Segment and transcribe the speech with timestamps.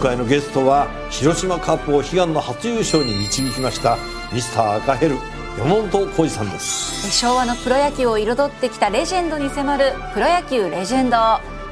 [0.00, 3.98] 回のゲストは広島カップを悲願の初優勝に導きました
[4.32, 5.16] ミスター赤ヘル
[5.58, 7.10] 山本浩二さんです。
[7.12, 11.16] 昭和のプロ野球を彩ってきたレジェンドに迫る「プロ野球レジェンド」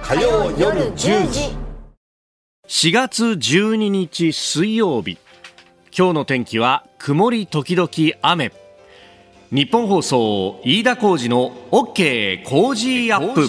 [0.02, 1.56] 火曜夜10時。
[2.68, 5.16] 4月12日水曜日。
[5.96, 7.88] 今日の天気は曇り時々
[8.20, 8.52] 雨。
[9.50, 13.48] 日本放送飯田浩二の OK 工事アップ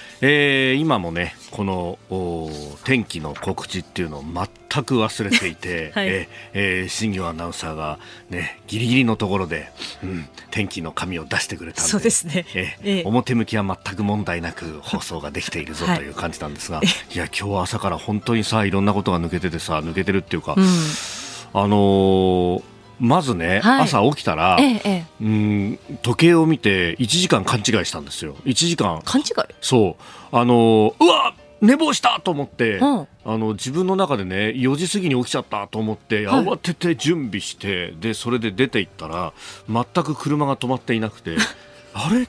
[0.21, 1.97] えー、今もねこの
[2.83, 7.99] 天気の告知っていうのを全く忘れていて、 はい、ええー、新業アナウンサーが
[8.29, 9.69] ねギリギリのところで、
[10.03, 20.63] うん、天気の紙を出してくれたんでそうですね、えー、えー、表向きは全く問題なく放送ができているぞという感じなんですが、はい、いや今日朝から本当にさいろんなことが抜けててさ抜けてるっていうか、うん、
[21.53, 22.70] あのー
[23.01, 28.35] まずね、はい、朝起きたら、ええ、うん時計を見て1時間勘違いしたんですよ。
[28.45, 29.01] 1時間。
[29.03, 29.25] 勘違い？
[29.59, 30.35] そう。
[30.35, 39.33] あのうわ寝坊したと思って、うん、あの自分の中でね4時過ぎに起きちゃったと思って、はい、慌てて準備してでそれで出て行ったら
[39.67, 41.37] 全く車が止まっていなくて
[41.93, 42.27] あれ？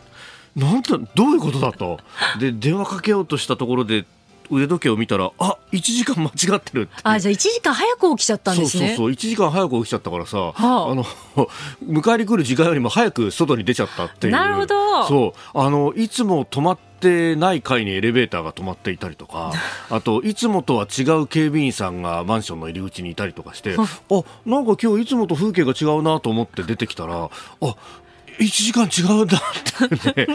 [0.55, 1.99] なんだどういうことだと。
[2.39, 4.05] で電話かけようとしたところで
[4.53, 6.93] 腕時計を見たらあ1時間間違ってるって。
[7.03, 8.81] あじゃあ1時間早く起きちゃったんですね。
[8.81, 11.05] そうそうそう1時間早く起きちゃったからさ、はあ、あの
[11.85, 14.33] 迎えに来る時間よりも早く外に出ちゃったっていう。
[14.33, 15.07] なるほど。
[15.09, 15.59] そう。
[15.59, 19.53] あのいつも止まってない階にエレベーターが止まっていたりとか
[19.91, 27.25] あといつもとは違う警備員さんがマンションの入り口にいたりとかして あなんか今日いつもと風景が違うなと思って出てきたら
[27.61, 27.77] あ
[28.39, 30.27] 1時間違うんだって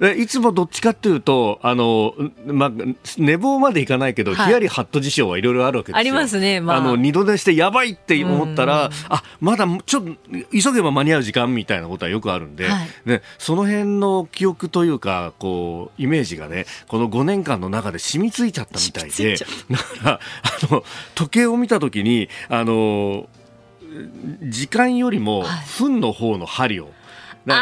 [0.00, 2.14] ねいつもどっちかっていうとあの、
[2.46, 2.72] まあ、
[3.18, 5.98] 寝坊までいかないけど、はい、ヒヤリハット事象はいろいろあるわけですよ。
[5.98, 10.16] ありますね、まあ、あの二度寝してやばいって思ったらあまだちょっと
[10.52, 19.36] 急げば間に合う時間みたいなことはよくあるんではい、でその辺の記憶というかこうイメージがねこの5年間の中で染みついちゃったみたいで
[19.70, 20.84] だからあの
[21.14, 23.28] 時計を見た時にあの
[24.42, 25.44] 時間よりも
[25.78, 26.90] 分の方の針を
[27.46, 27.52] デ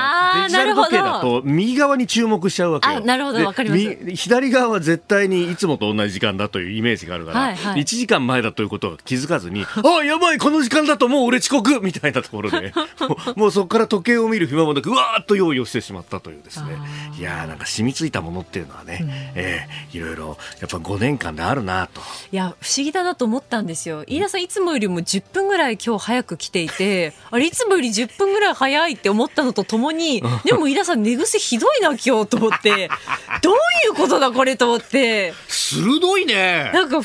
[0.48, 3.00] ジタル時計だと右側に注目しちゃうわけよ。
[3.00, 12.72] なるほどわかります左側は絶対にいつもと同じ時間だというイメージがあるから、はいはい、1時間前だということは気づかずに あやばいこの時間だともう俺遅刻みたいなところで
[13.36, 16.76] もうそこから時計を見る暇もなくうわーっと用意をしてしまったというですね
[17.18, 22.00] いやなんか染みついたものっていうのはね、うん、えー、いろいろやっぱ5年間であるなと。
[22.32, 24.04] いや不思議だなと思ったんですよ。
[24.06, 32.90] 飯田さんいつもよりも10分ぐらい今日早く来ていてあれいつもより10分ぐらい早いって思ったのとともにでも飯田さん寝癖ひどいな今日と思って。
[33.42, 33.56] どうい
[33.90, 35.32] うことだこれと思って。
[35.46, 36.70] 鋭いね。
[36.74, 37.04] なんか不思議だ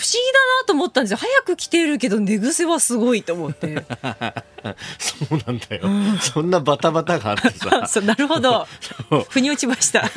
[0.61, 1.17] なと思ったんですよ。
[1.17, 3.83] 早く来てるけど寝癖はすごいと思って。
[4.97, 7.49] そうなんだよ、うん、そんなバタバタがあって
[7.89, 8.01] さ。
[8.01, 8.67] なるほど。
[9.29, 10.09] 腑に落ちました。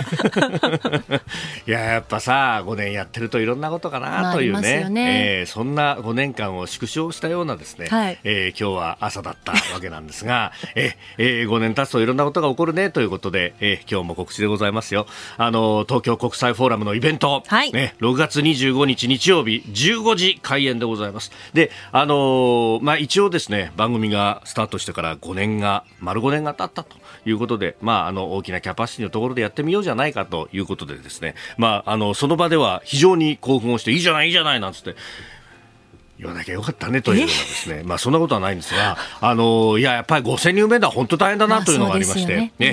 [1.67, 5.39] いややっぱさ5年やってるといろんなことかなというね,、ね。
[5.41, 15.07] えー、そんな5年間を縮小したようなですね、はい、えー、今日は朝だったわけなんですがえ、えー、5年経つといろんなことが起こるねということで、えー、今日も告知でございますよ。
[15.37, 21.31] あの東京国際フォーラムのイベント、はい、ね、6月25日日曜日15時開演でございます。
[21.55, 34.97] であのまあ一応ですね番組がスタートしてから5年が丸5年が経ったということで、まあ、あの大きなキャパシティのところでやってみようじゃないかということでですね、まあ、あのその場では非常に興奮をしていいじゃないいいじゃないなんつって
[36.19, 42.53] 言わなきゃよかったねというようなですね、 まあそんなことはないんですが、あのいややっぱり5000人埋めるのは本当大変だなというのがありまして、ね。
[42.59, 42.73] ね、え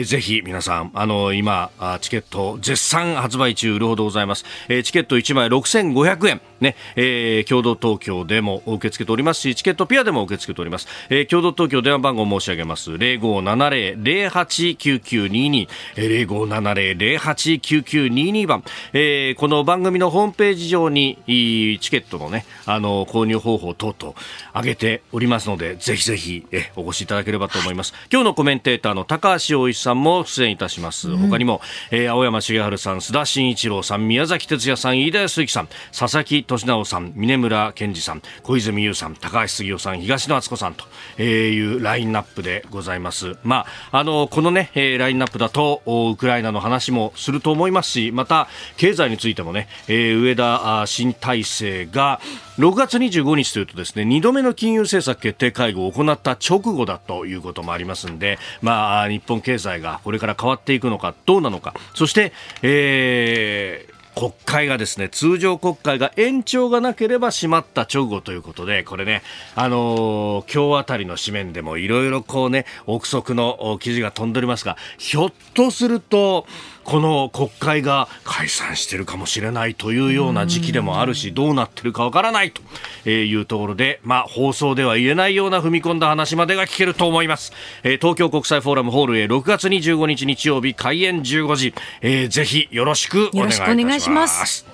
[0.00, 4.44] ー、ぜひ皆さんあの今チケット絶賛発売中売るほどございます。
[4.68, 10.88] えー、チケット1枚6500円ね、えー、共同東京でも受け付けておりますし、チケットピアでも受け付けております。
[11.10, 12.90] えー、共同東京電話番号申し上げます。
[12.92, 24.14] 0570-089922、0570-089922番、えー、この番組のホームページ上にチケットのね、あの購入方法等々
[24.52, 31.60] 挙げておりますのでぜひぜひえお越しいただければと思います、はい、今日のコメンテーターの高橋大石さんも出演いたします、うん、他にも、
[31.90, 43.36] えー、青山茂春さん須田慎一郎さん宮崎哲也さん飯田康之さん佐々木俊直さん峰村健二さん小泉優さん高橋杉雄さん東野敦子さんというラインナップでございます。
[43.42, 52.20] まああのこのね、えー、ラインナップだとウクライナの話もすると思いますしまた経済についてもね、えー、上田新体制が
[52.58, 69.22] 6月25日というとですね2度目の金融政策決定会合を行った直後だということもありますので、まあ、日本経済がこれから変わっていくのかどうなのかそして、えー国会がですね通常国会が延長がなければ閉まった直後ということでこれね
[69.56, 76.46] あのー、今日あたりの紙面でもいろいろこうね憶測の記事が飛んでおりますがひょっとすると
[76.84, 87.52] この国会が解散してるかもしれないというような時期でもあるし、どうなってるかわからないというところで、まあ、放送では言えないような踏み込んだ話までが聞けると思います。
[87.82, 94.66] えー、東京国際フォーラムホールへ6月25日日曜日開演15時、えー、ぜひよろしくお願いいたします。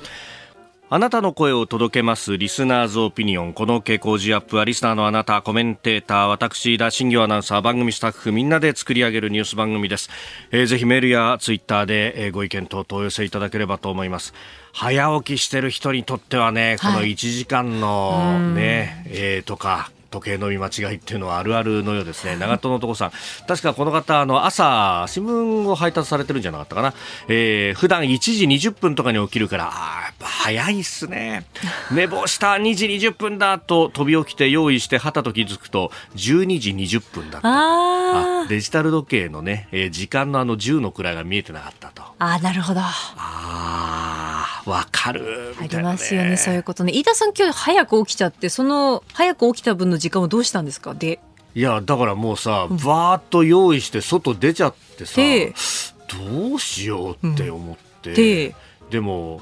[0.92, 3.52] あなたの声を届けますリスナーズオピニオン。
[3.52, 10.10] この傾向時アップはリスナーのあなた、コメンテーター、私、田新行アナウンサー、番組スタッフ、みんなで作り上げるニュース番組です。
[10.50, 14.34] えー、ぜひメールやツイッターで、えー、ご意見等々お寄せいただければと思います。
[14.72, 22.36] 早起きしてる人にとってはね、この1時間のね、はい、えー、とか、時計の見間違いっていうのはあるあるのようですね。
[22.36, 23.12] 長友のとこさん。
[23.46, 26.94] 確かこの方、あの、朝、新聞を配達されてるんじゃなかったかな。
[27.28, 31.46] えー、普段1時20分とかに起きるから、あやっぱ早いっすね。
[31.92, 37.48] 寝坊した2時20分だと飛び起きて用意してはたと気づくと、12時20分だった。
[37.48, 42.02] あデジタル時計のね、えー、時間のあの10の位が見えてなかったと。
[42.02, 42.80] ああ、なるほど。
[42.80, 44.29] ああ、
[44.66, 46.92] わかる、ね、ありますよね、そういうことね。
[46.92, 50.94] 飯田さん今日早く起きちゃって、その早く起きた分の時間をどうしたんですか？
[50.94, 51.20] で。
[51.54, 59.40] いやだからもうさ、うん、バーッと用意して外出ちゃってさどうしようって思って、うん、でも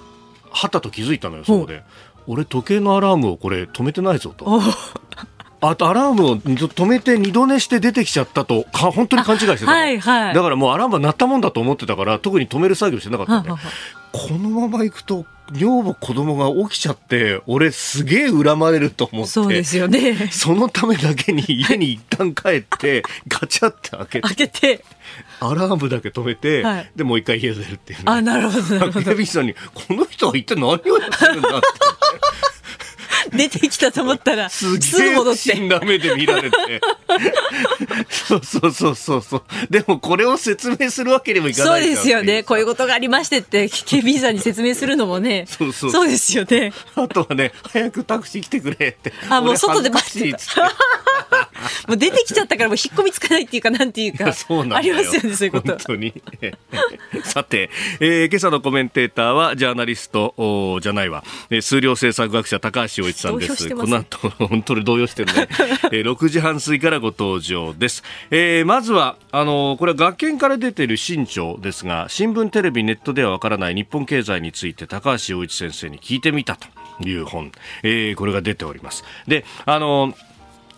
[0.50, 1.82] はたと気づいたのよそこで、
[2.26, 4.46] 俺時計のアラームをこれ止めてないぞと。
[5.60, 20.28] あとアラームを止めて二度寝して出てきちゃったとか本当に勘違いしてた、はいはい、だからもうアラームは鳴ったもんだと思ってたから特に止める作業してなかったんでこのまま行くと女房子供が起きちゃって俺すげえ恨まれると思ってそうですよね。
[20.30, 24.84] そのためだけに家に一旦帰って ガチャって開けて開けて。
[25.40, 29.26] アラームだけ止めて、はい、でもう一回家出るっていう、ね、あなるほどなるほど。
[29.26, 31.66] さん にこの人は一体何をやってるんだって
[33.32, 35.38] 出てきたと思ったら、すぐ戻って。
[35.38, 36.56] 死んだ目で見られて。
[38.08, 39.42] そうそうそうそうそう。
[39.70, 42.42] でもこれを説明するわけにもいかないそうですよね。
[42.42, 45.46] こういうことがありましてって、警備員さんに説明するのもね。
[45.48, 46.72] そうそうそうですよね。
[46.94, 49.12] あとはね、早くタクシー来てくれって。
[49.28, 50.72] あ、もう外で待ってた。
[51.88, 55.68] もう出てきちゃったからもう引っ込みつかないっていうかなんていうか そうなんありますよねそういうこと。
[55.68, 56.12] 本当に。
[57.24, 57.70] さて、
[58.00, 63.68] えー、今朝のコメンテーターはジャーナリストおじゃないわ、えー、数量政策学者高橋洋一さんです。
[63.70, 65.48] この後本当に動揺してるね、
[65.92, 76.66] えー、6時半過ぎからご登場です、えー、まずはあのー、これは学研から出ている新潮ですが新聞テレビネットではわからない日本経済について高橋洋一先生に聞いてみたと
[77.06, 77.52] いう本、
[77.82, 79.04] えー、これが出ております。
[79.26, 80.28] であのー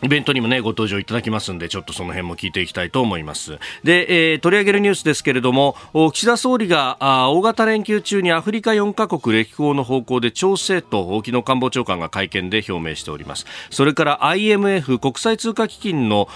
[0.02, 3.58] イベントにもね、ご登場いただきますんで、ちょっとその辺も聞いていきたいと思います。
[3.85, 5.76] で、えー、取り上げるニュースですけれども、
[6.12, 13.44] 岸田総理があ大型連休中にアフリカ4カ国歴訪の方向で調整と、沖野官房長官が会見で表明しております。
[13.69, 16.29] それから IMF 国際通貨基金の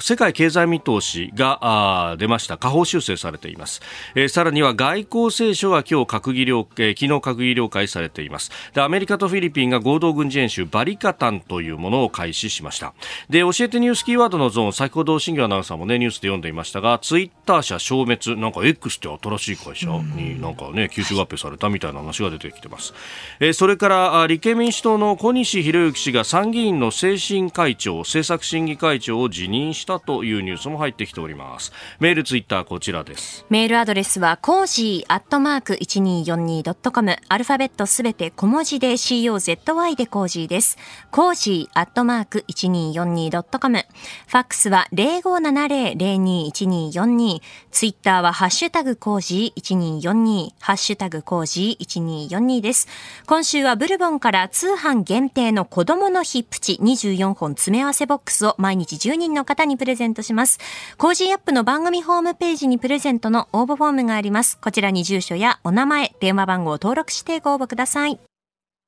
[0.00, 2.56] 世界経済見通しがあ出ました。
[2.56, 3.82] 下方修正されています。
[4.14, 8.50] えー、さらには外交青書が今日閣議了、えー、昨日閣議了解されています。
[8.72, 12.94] で、アメリカとフィリピンが合同軍事演習バリカタンというものを開始しました。
[13.28, 22.94] で教えてニュースキーワードのゾーン先ほど新業アナウンサーもねニュースで読んでいましたがツイッター社消滅なんか X って新しい会社になんかね吸収合併されたみたいな話が出てきてます、
[23.40, 31.72] えー、それから立憲民主党の小西博之氏が参議院の精神会長政策審議会長を辞任したというニュースも入ってきております。
[31.98, 33.44] メールツイッターこちらです。
[33.50, 40.78] メールアドレスはコージーアットマーク 1242.com アルファベットすべて小文字で COZY でコージーです。
[41.10, 43.84] コージーアットマーク 1242.com。
[44.26, 47.40] ファックスは0570-021242。
[47.70, 50.50] ツイッターはハッシュタグコージ1242。
[50.60, 52.88] ハッシュタグコージ1242です。
[53.26, 60.58] 今週はブルボンから通販限定の子供の日プチ24本詰め合わせボックスを毎日10人の方にプレゼントします。
[60.98, 64.58] コージーアップの番組ホームページにプレゼントの応募フォームがあります。
[64.58, 68.18] こちらに住所やお名前、電話番号を登録してご応募ください。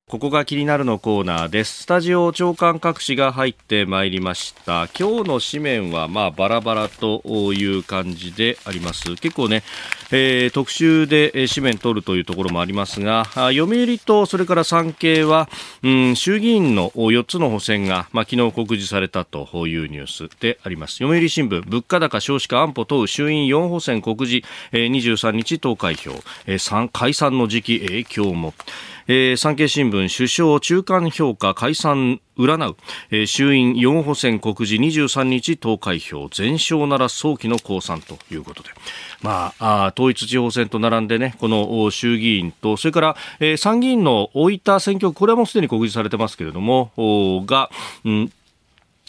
[0.08, 1.82] ここが気になるのコーナーです。
[1.82, 4.86] スタジオ朝刊各紙が入ってまいりました。
[4.96, 9.16] 今日の紙面はまあバラバラという感じであります。
[9.16, 9.64] 結構ね、
[10.12, 15.48] えー、特集で紙面取るというところもありますが、読売とそれから産経は、
[15.82, 20.98] うん、衆議院の4つの補選が、まあ、昨日告示されたというニュースであります。
[20.98, 26.12] 読売新聞、物価高少子化安保問う衆院4補選告示、えー、23日投開票、
[26.92, 28.54] 解散の時期影響も。
[29.08, 32.76] えー、産経新聞首相中間評価解散占う、
[33.10, 38.70] えー、衆院4補選告示23日投開票全勝なら早期の降参ということで、
[39.22, 46.90] まあ、あ統一地方選と並んでねこの衆議院とそれから、えー、参議院の大分選挙区これはもうすでに告示されてますけれども
[47.46, 47.70] が、
[48.04, 48.32] うん、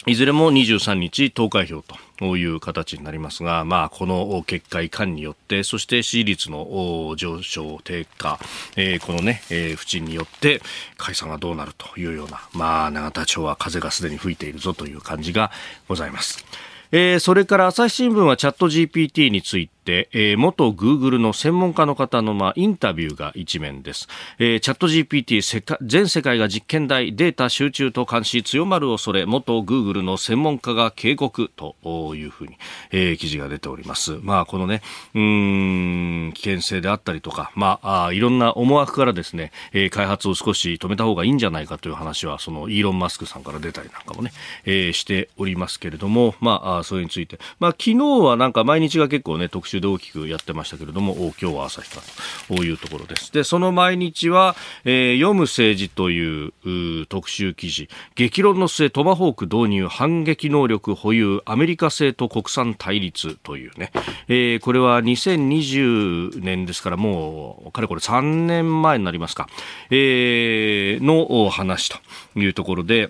[0.06, 1.82] いずれも23日投開票
[2.18, 8.38] という形になりますが、まあ、この結果いかんによって、そして支持率の上昇、低下、
[8.76, 10.62] えー、このね、えー、不沈によって
[10.96, 15.50] 解散はどうなるというような、まあ、永田町は風がすでに吹いているぞという感じが
[15.88, 16.44] ございます。
[16.90, 24.08] えー、それから朝日新聞はチャット GPT について、えー、元グーグルの専門家の方の、まあ、インタビューが一面です。
[24.38, 31.76] えー、チャット GPT 世界全世界が実験台データ集中と監視強まる恐れ元グーグルの専門家が警告と
[32.14, 32.56] いうふうに、
[32.90, 34.18] えー、記事が出ております。
[34.22, 34.82] まあこのね
[35.14, 44.32] うん危険性であったりとか、まあ、あいろんな思惑からですね、えー、開発を少し止めた方がいいんじゃないかという話はそのイーロン・マスクさんから出たりなんかもね、
[44.64, 52.00] えー、しておりますけれども、まあそれについて、まあ昨日はなんか毎日が結構ね特集で大きくやってましたけれども、今日は朝日か
[52.48, 53.32] というところです。
[53.32, 63.92] で、その毎日は、えー、読む政治という特集記事、激論の末トマホーク導入反撃能力保有アメリカ製と国産対立というね、
[64.28, 69.48] えー、これは2020年ですからもう、かれこれ3年前になりますか、
[69.90, 71.98] えー、の話と
[72.38, 73.08] いうところで、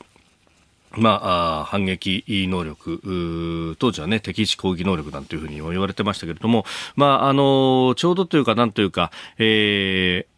[0.98, 6.64] まあ、反撃能力、当時はね、敵地攻撃能力なんていうふうに言われてましたけれども、
[6.96, 10.37] まあ、あの、ちょうどというか、なんというか、えー、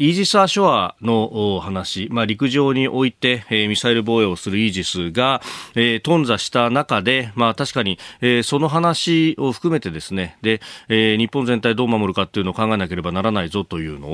[0.00, 5.42] イージス・アショアの話、まあ、陸上において、えー、ミサイル防衛をするイージスが、
[5.74, 14.06] えー、頓挫した中で、まあ、確かに、えー、その話を含めてですねで、えー、日本全体どう守るかっていうのを考えなければならないぞというの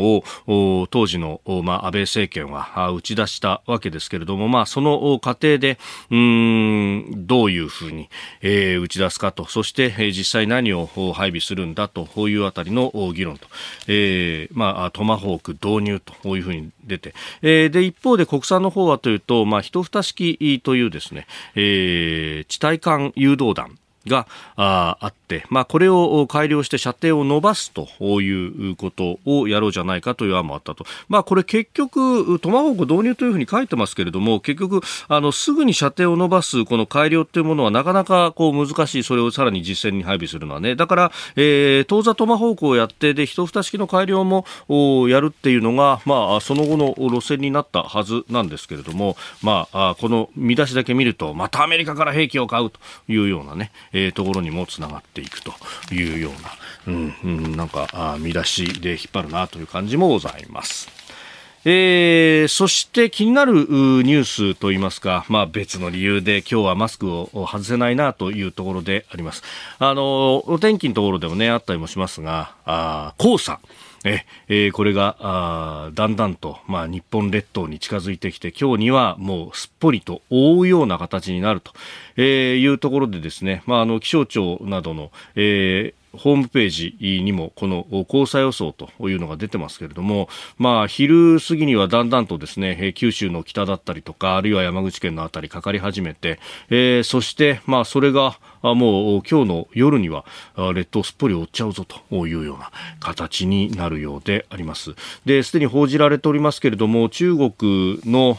[0.46, 5.78] を当時の、まあ、安倍政権は打ち出したわけですけれども、まあ、その過程で
[6.10, 8.08] うんどういうふうに、
[8.40, 13.48] えー、打ち出すかとそして、えー、実際何を配備するんだというあたりの議論と、
[13.86, 23.78] えーまあ、トマホーク導入というふうに出て、えー、で一方で国産の方はというと、まあ、一蓋式というですね、えー、地対艦誘導弾。
[24.06, 27.88] がああって、まあ、これを改良して射程を伸ばすと
[28.20, 30.84] いうことをやろうじゃないかという案もあったと。
[31.08, 40.76] まあ、これ結局、トマホーク導入というふうに書いてますけれども、結局、あの、すぐに射程を伸ばすこの改良というものはなかなかこう難しい、それをさらに実戦に配備するのはね。
[40.76, 44.44] だから、えー、当座トマホークをやって、で、一蓋式の改良も
[45.08, 55.52] やるっていうのが、まあ、その後の路線になったはずなんですけれども、まあ、この見出しだけ見ると、またアメリカから兵器を買うというようなね、えー、ところにもつながっていくと
[55.90, 56.32] いうよう
[56.90, 60.88] な、うんうん、なんかあ見出しで引っ張るなという感じもございます。
[61.66, 69.42] えー、そして気になるニュースといいますか、まあ別の理由で今日はマスクを外せないなというところであります。
[69.78, 73.60] あの、お天気のところでもね、あったりもしますが、あ黄砂。
[74.04, 81.72] ええー、これがあだんだんと、まあ、日本列島に近づいてきて今日にはもうすっぽりと覆うような形になると、
[82.16, 96.38] えー、いうところでですね、まあ、あの気象庁などの、えーホームページにもこの黄砂予想というのが出てますけれども、まあ、昼過ぎにはだんだんとですね、九州の北だったりとか、あるいは山口県のあたりかかり始めて、
[96.70, 98.38] えー、そして、まあ、それが、
[98.72, 100.24] もう今日の夜には
[100.74, 104.94] 列島すっぽり覆っちゃうぞというような形になるようであります。
[105.26, 108.38] で、すでに報じられておりますけれども、中国の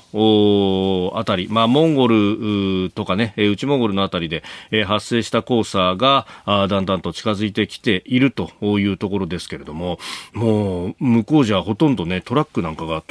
[1.16, 4.44] あたり、まあ、モンゴルとかね、内モンゴルのあたりで
[4.86, 10.00] 発生した黄砂がだんだんと近づいてきているというところですけれども、
[10.34, 13.04] もう向こうじゃほとんどね、トラックなんかが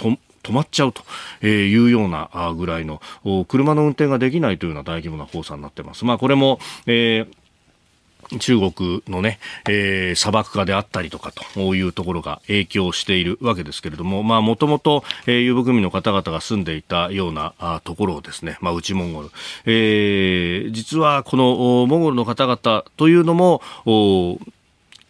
[0.44, 1.02] 止まっちゃうと
[1.46, 3.00] いうようなぐらいの
[3.48, 6.04] 車の運転ができないというような大規模な黄砂になってます。
[6.04, 7.44] まあこれも、えー
[8.38, 19.30] 中国のね、えー、砂漠化であったりとかというところが影響しているわけですけれども、まあ、もともと、えー、遊牧民の方々が住んでいたようなあところをですね、まあ、内モンゴル、
[19.66, 23.60] えー、実はこのモンゴルの方々というのも、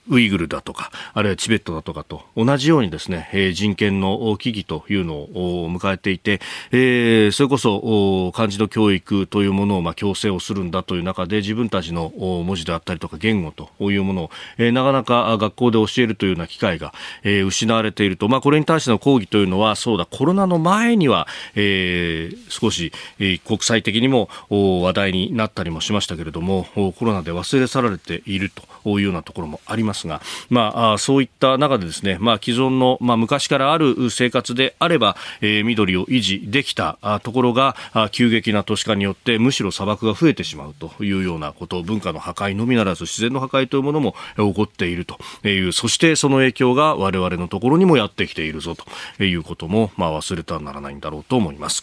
[0.08, 6.40] ウイグルだとか、あるいはチベットだとかと同じようにですね、えー、人権の危機というのを迎えていて、
[6.73, 16.92] えー、それこそ漢字の教育というものをまあ強制をするんだという中で自分たちの文字であったりとか言語というものを、えー、なかなか学校で教えるというような機会が、
[17.23, 28.50] えー、失われていると、まあ、これに対しての抗議というのはそうだコロナの前には、えー、少し、えー、国際的にも話題になったりもしましたけれどもコロナで忘れ去られている
[28.82, 29.93] というようなところもあります。
[29.94, 30.20] ますが、
[30.50, 37.76] まあ、そういった中でですね、まあ、既存の、まあ、昔からある生活であれば、えー、緑を維持できたところが
[38.10, 51.82] 急激な都市化によってむしろ砂漠が増えてしまうというようなこと文化の破壊のみならず自然の破壊というものも起こっているというそしてその影響が我々のところにもやってきているぞということも、まあ、忘れてはならないんだろうと思います。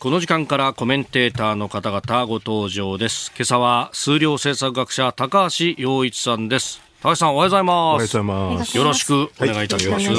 [0.00, 3.32] この時間からコメンテーターの方々ご登場です。
[3.36, 6.83] 今朝は数量政策学者高橋洋一さんです。
[7.04, 7.74] 高橋さんおはようございます。
[7.74, 8.78] おはようございます。
[8.78, 10.08] よろしくお願いいたします。
[10.08, 10.16] はい、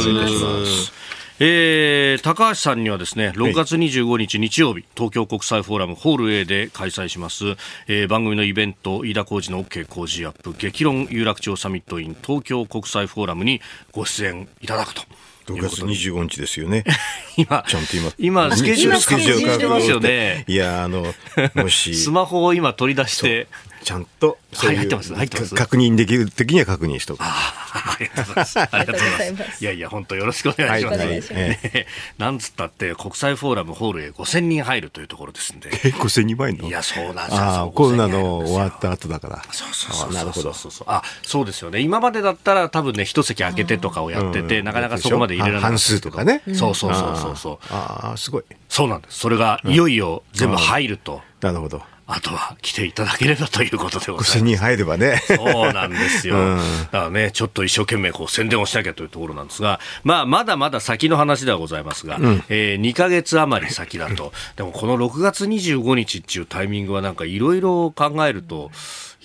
[1.39, 7.56] えー、高橋さんにはですね6月25日日曜日、東京国際フォーラムホール A で開催します、
[7.88, 13.62] えー、番組のイベント飯田浩司の OK 工事アップ激論有楽町サミットイン東京国際フォーラムに
[13.92, 15.01] ご出演いただくと
[15.48, 16.84] 6月25日ですよね。
[17.36, 20.46] 今、ちゃんと今、今、スケジュール、スケジュールしてますよね。
[20.48, 21.13] いや、あの、
[21.56, 21.94] もし。
[21.98, 23.48] スマホを今取り出して。
[23.86, 25.13] ちゃんと、はい、入ってます。
[25.54, 27.20] 確認できる時には確認しとく。
[27.22, 28.60] ありがとうございます。
[28.60, 29.63] ありがとうございます。
[29.63, 30.98] いやいや、本当よろしくお願いします。
[30.98, 31.88] はい、ね、
[32.18, 35.70] なんつったって、国際フォーラムホールへ5000人入るというところですんで。
[35.70, 36.68] え、5000人入るの？
[36.68, 37.72] いや、そうなんですよ。
[37.75, 39.44] コロナの終わった後だから。
[39.51, 40.13] そうそうそう。
[40.13, 40.51] なるほど。
[40.88, 41.80] あ、そうですよね。
[41.80, 45.62] 今までだったら多分ね、一席空けてとかをやってて、なかなかそこまで入れられない。
[45.62, 46.42] 半数とかね。
[46.48, 47.60] そうそうそうそうそう。
[47.70, 48.44] ああ、すごい。
[48.68, 49.20] そうなんです。
[49.20, 51.22] それがいよいよ全部入ると。
[51.42, 51.84] なるほど。
[52.07, 54.41] あとは来ていただければということでございます。
[54.41, 55.24] に入ればね。
[55.25, 56.35] そうなんですよ。
[56.35, 64.31] うん、だからね、ちょっと一生懸命こう宣伝をしなきゃというところなんですが、まあ、まだまだ先の話ではございますが、うん、えー、2か月余り先だと。
[64.55, 68.69] でもこの6月25日っていうタイミングはなんかいろいろ考えると、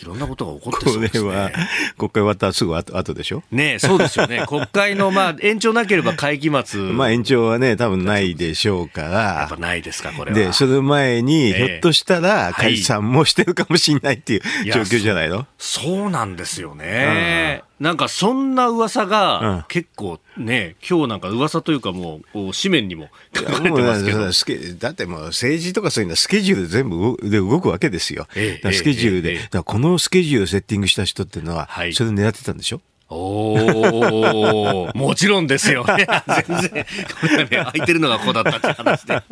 [0.01, 1.21] いろんなことが起こってそうですね。
[1.21, 1.51] これは、
[1.99, 4.45] 国会終わったらすぐ後後でしょねそうですよね。
[4.49, 6.81] 国会の、まあ、延長なければ会期末。
[6.81, 9.09] まあ、延長はね、多分ないでしょうから。
[9.11, 10.37] やっぱないですか、これは。
[10.37, 14.41] で、その前に、ひょっとしたら、解散もしてるかもしれないっていう
[14.73, 17.63] 状況じゃないの、そうなんですよね。
[17.81, 24.75] なんかそんな噂が結構ね、うん、今日なんか噂というかもう紙面にも書かれてますけど。
[24.75, 28.27] だってもう政治とかそういうのはスケジュール全部で動くわけですよ。
[28.37, 32.83] ええ、スケジュールで、ええ、このスケジュールセッティングした人っていうのは、それを狙ってたんでしょ？
[33.13, 36.07] おお、もちろんですよね。
[36.47, 36.87] 全然、
[37.21, 39.23] これがね、空いてるのがここだったって話で。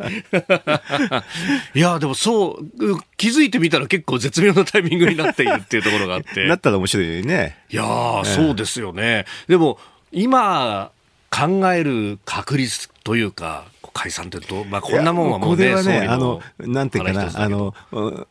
[1.73, 6.45] いや、でもそう、気づいてみたら結構絶妙なタイミングになっているっていうところがあって。
[6.45, 7.57] なったら面白いね。
[7.69, 9.25] いやー、そうですよね。
[9.47, 9.79] でも、
[10.11, 10.91] 今、
[11.31, 13.65] 考える確率というか、
[13.99, 17.75] 解散ってどう、まあ、こんなもんはもうね、これはね、あの、なんていうかな、あの、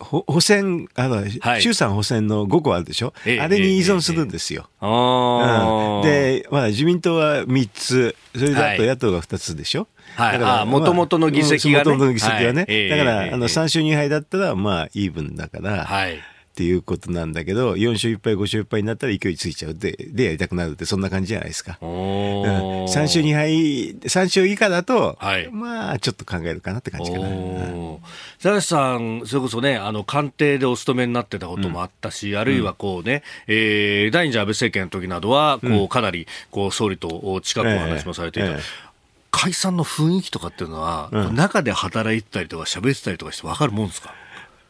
[0.00, 4.70] 補選、あの、はい、衆参補選の5個あるでしょ、ええ、あれに依存するんですよ。
[4.80, 11.84] えうん、で、まあ、自民党は3つ、それだと野党が2つでしょ、はい、だから、もともとの議席がね。
[11.84, 12.88] もともとの議席がね。
[12.88, 16.18] だから、あの、3勝2敗だったら、まあ、イーブンだから、はい。
[16.58, 19.74] っていうことなんだけど、4勝1敗、5勝1敗になったら勢いついちゃう。
[19.74, 21.78] で、でやりたくなるって、そんな感じじゃないですか。
[21.80, 27.28] うん、3勝2敗、3勝以下だと、はい、まあ、ちょっと考えるかなって感じかな。
[27.28, 38.48] 佐々木さん、それこそね、あの、官邸でお勤めになってたこともあったし、うん、あるいはこうね、えー、第二次安倍政権の時などは、こう、かなり、こう、総理と近くお話もされていた。
[38.48, 38.58] えーえ。
[38.58, 38.88] ー
[39.30, 44.12] 解散の雰囲気とかっていうのは、うん、中で働いてたりとか喋ってたりとかして分かるもんですか？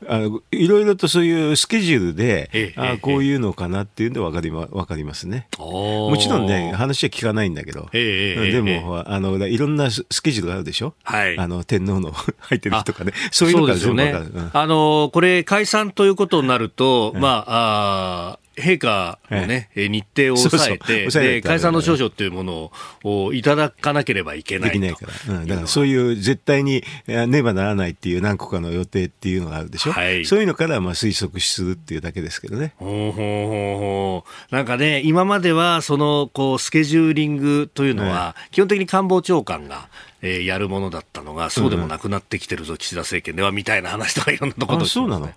[0.06, 5.48] あのいろいろとそういうスケジュールで、ええ、あこういうのかなっていうのは分かり,、ま、分かりますね。
[5.58, 14.24] もちろんね、話は聞かないんだけど、え、でも、あのいろんなスケジュールがあるでしょ、はい、あの天皇の 入ってる日とかね、そういうのが全部分かる。
[14.26, 21.40] ねうん、あのこれ、解散ということになると、まあ、あ陛下のね、ええ、日程を抑えて、そうそう。
[21.42, 22.72] 解散の証書っていうもの
[23.04, 25.34] をいただかなければいけないできないから。
[25.34, 29.92] うん、だからそういう絶対にねばならないっていう何個かの予定っていうのがあるでしょ？
[29.92, 32.72] はい、そういうのからまあ推測するっていうだけですけどね。
[32.76, 39.88] ほうほうほうなんかね、今まではそのこうスケジューリングというのは、基本的に官房長官が、
[40.20, 45.30] えー、やるものだったのが、そうでもなくなってきてるぞ、岸田政権ではみたいな話とかいろんなところ、ね、そうなの？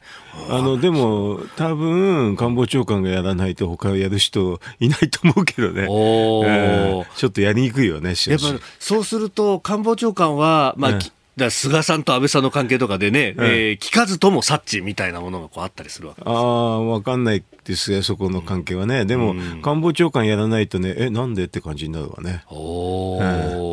[0.49, 8.45] あのでも、多分官房長官がやらないと、他やる人いないと思うけどね、おえー、ちょっとやりにくいよね、やっぱ
[8.79, 10.99] そうすると、官房長官は、まあ、
[11.37, 16.29] だ菅さんと安倍さんの関係とかでね、うん、えー、聞かずとも察知みたいなものがこうあったりするわけです。
[16.29, 19.05] ああ、わかんないですよ、そこの関係はね。
[19.05, 22.43] でも、うん、官房長官やらないとね、え、なんでって感じになるわね。
[22.49, 23.70] おー、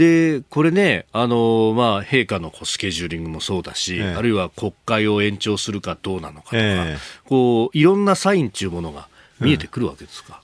[0.00, 9.08] で、これね、あの、まあ、陛下のスケジューリングもそうだし、えあるいは国会を延長するかどうなのかとか、えこう、いろんなサインっていうものが
[9.40, 10.40] 見えてくるわけですか。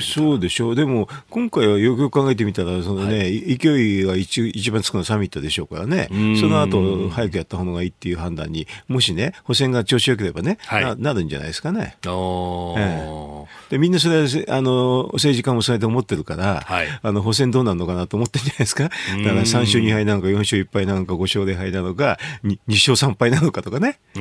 [0.00, 0.74] そうでしょう。
[0.74, 6.08] でも、今回はよくよく考えてみたら、そのね、はい、勢いが一一番つくのはサミットでしょうからね、
[6.40, 11.96] その後、早くやった方がいいっていう判断に、もしね、補選が調子よければね、はい、ななるんじゃないですかね。
[12.04, 18.84] ええ、でみんなそれはあの政治家もそうやって思ってるから、はい、あの補選どうなるのかなと思ってるんじゃないですか。
[18.84, 23.98] だから3勝2敗なのか、4勝1敗なのか、5勝0敗なのか、2, 2勝3敗なのかとかね。
[24.16, 24.20] あ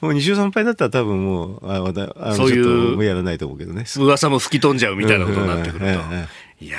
[0.00, 3.04] もう2勝3敗だったら多分もう、ああそういう。
[3.04, 3.84] やらないと思うけどね。
[3.96, 6.00] 噂も吹き飛んじゃうみたいなことになってくると。
[6.60, 6.78] いや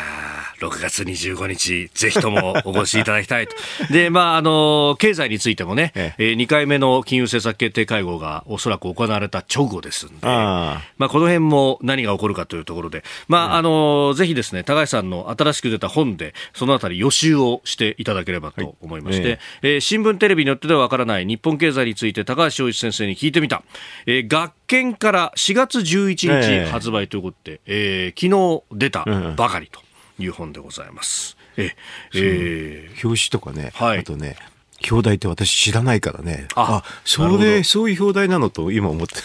[0.58, 3.56] ー、6月25日、ぜひともお越しいただきたいと。
[3.92, 23.62] で、まあ、あの、経済についてもね、ええ2回目の金融政策決定会合がおそらく行われた直後ですんで、あまあ、この辺も何が起こるかというところで、まあ、うん、あの、ぜひですね、高橋さんの新しく出た本で、そのあたり予習をしていただければと思いまして、はい、ええー、新聞テレビによってではわからない日本経済について高橋洋一先生に聞いてみた。
[24.06, 29.82] えー、学研から4月11日発売ということで、えー、昨日出たばかりと
[30.20, 31.38] いう本でございます。
[31.58, 31.76] え
[32.14, 34.36] えー、表紙とかね、はい、あとね、
[34.90, 36.48] 表題って私知らないからね。
[36.56, 39.16] あ、あそれ、そういう表題なのと今思って。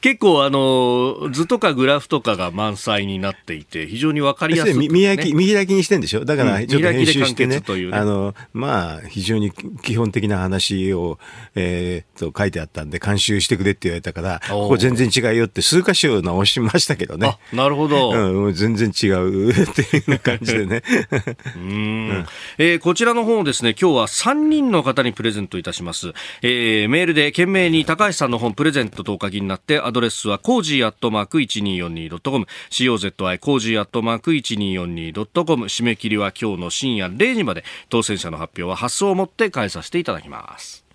[0.00, 6.24] 結構あの、図とかグラフとかが満載になっていて、非常にわかりやすい、ね、見開き、見開きにしてんでしょ？
[6.24, 11.18] だから、ちょっと編集してね、うん、ねあの、まあ、非常に基本的な話を、
[11.54, 17.38] えー、と書いてあったんで、監修してくれって言われたから、ここ全然違うよって数箇所直しましたけどね。
[17.52, 18.10] なるほど。
[18.10, 20.82] うん、全然違うっていう感じでね。
[21.56, 22.26] うん、
[22.58, 26.12] えー、こちらの本をですね、今日は3人の方にプレゼントいたします。
[26.42, 40.86] えー、メールで件名に高橋さんの本プレゼントとお書きになって、アドレスはコージーアットマーク 1242.com、 COZY コージーアットマーク 1242.com、締め切りは今日の深夜0時まで、当選者の発表は発送をもって代えさせていただきます。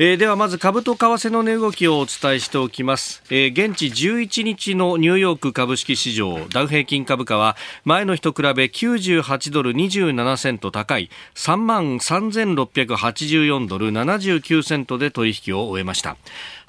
[0.00, 16.16] えー、ではまず株と為替の値動きをお伝えしておきます、えー、現地11日のニューヨーク株式市場ダウ平均株価は前の日と比べ98ドル27セント高い3万3684ドル79セントで取引を終えました。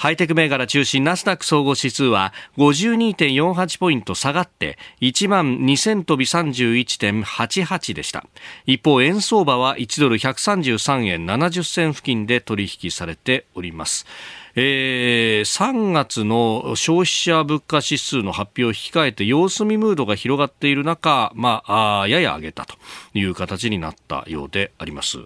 [0.02, 8.26] ハイテク銘柄中心ナスダック総合指数は52.48ポイント下がって1万2000飛び31.88でした。
[8.66, 14.06] 一方、円相場は1ドル133円70銭付近で取引されております。
[14.62, 22.76] えー、3月の消費者物価指数の発表を引き換えて様子見ムードが広がっている中、まあ、あやや上げたと
[23.14, 25.20] いう形になったようであります。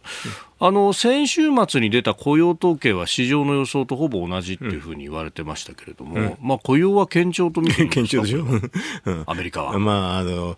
[0.59, 9.77] あの先週末に出た雇用統計は市場の予想とほぼ同じっていうふうに言われてましたけれども、うん、まあ雇用は堅調と見て 堅調でしょ、うん、アメリカは。
[9.79, 10.57] まああの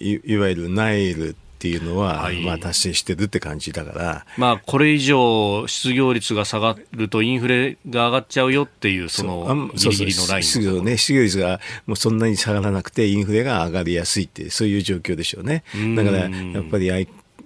[0.00, 15.62] いいわゆるナイルっていうのは、はい、まあ、達成してるって感じだから、まあ、これ以上失業率が下がるとインフレが上がっちゃうよっていうそのギリギリのライン失業,、ね、失業率がもうそんなに下がらなくてインフレが上がりやすいってそういう状況でしょうね。
[15.94, 16.90] だからやっぱり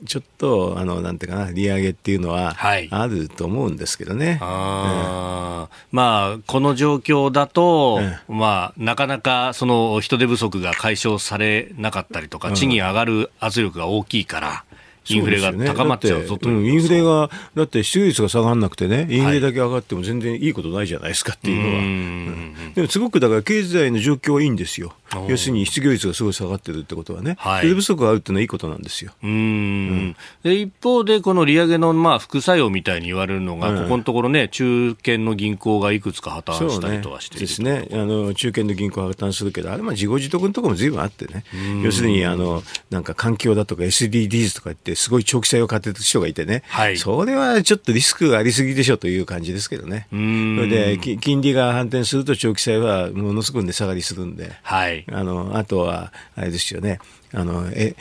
[0.04, 4.38] ちょっとあのなんていうかな利上げっていうのはあると思うんですけどね。
[4.40, 14.64] はい、まあこの状況だと、うん、まあなかなかその人手不足が解消されなかったりとか、賃金上がる圧力が大きいから。
[15.08, 21.78] インフレが高まっちゃうぞと、ね、インフレが、だって失業率が下がらなくてね、インフレだけ上がっても全然いいことないじゃないですかっていうのは。
[21.78, 24.94] うん、でもすごくだから経済の状況はいいんですよ。
[25.28, 29.12] 要するに失業率がすごい下がってるってことはね、はい、人手不足があるっていうのはいいことなんですよ。
[29.22, 41.44] うん、で一方で、この利上げのまあ副作用みたいに言われるのが、うん、ここのところね、中堅の銀行がいくつか破綻したりとかしてですね、あの中堅の銀行は破綻するけど、あれ、自業自得のところもずいぶんあってね、
[41.84, 50.08] 要するにあのなんか環境だとか SDGs とか言って、すごい長期債を買ってる人がいてね、はい、それはちょっとリスクがありすぎでしょという感じですけどね。
[50.10, 56.98] それで金利が反転すると長期債はものすごく値下がりするんで、はい、あのあとはあれですよね、
[57.32, 57.94] あのえ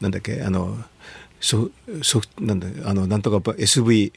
[0.00, 0.76] なんだっけあの
[1.40, 1.70] ソ
[2.02, 4.12] ソなんだあのなんとか SV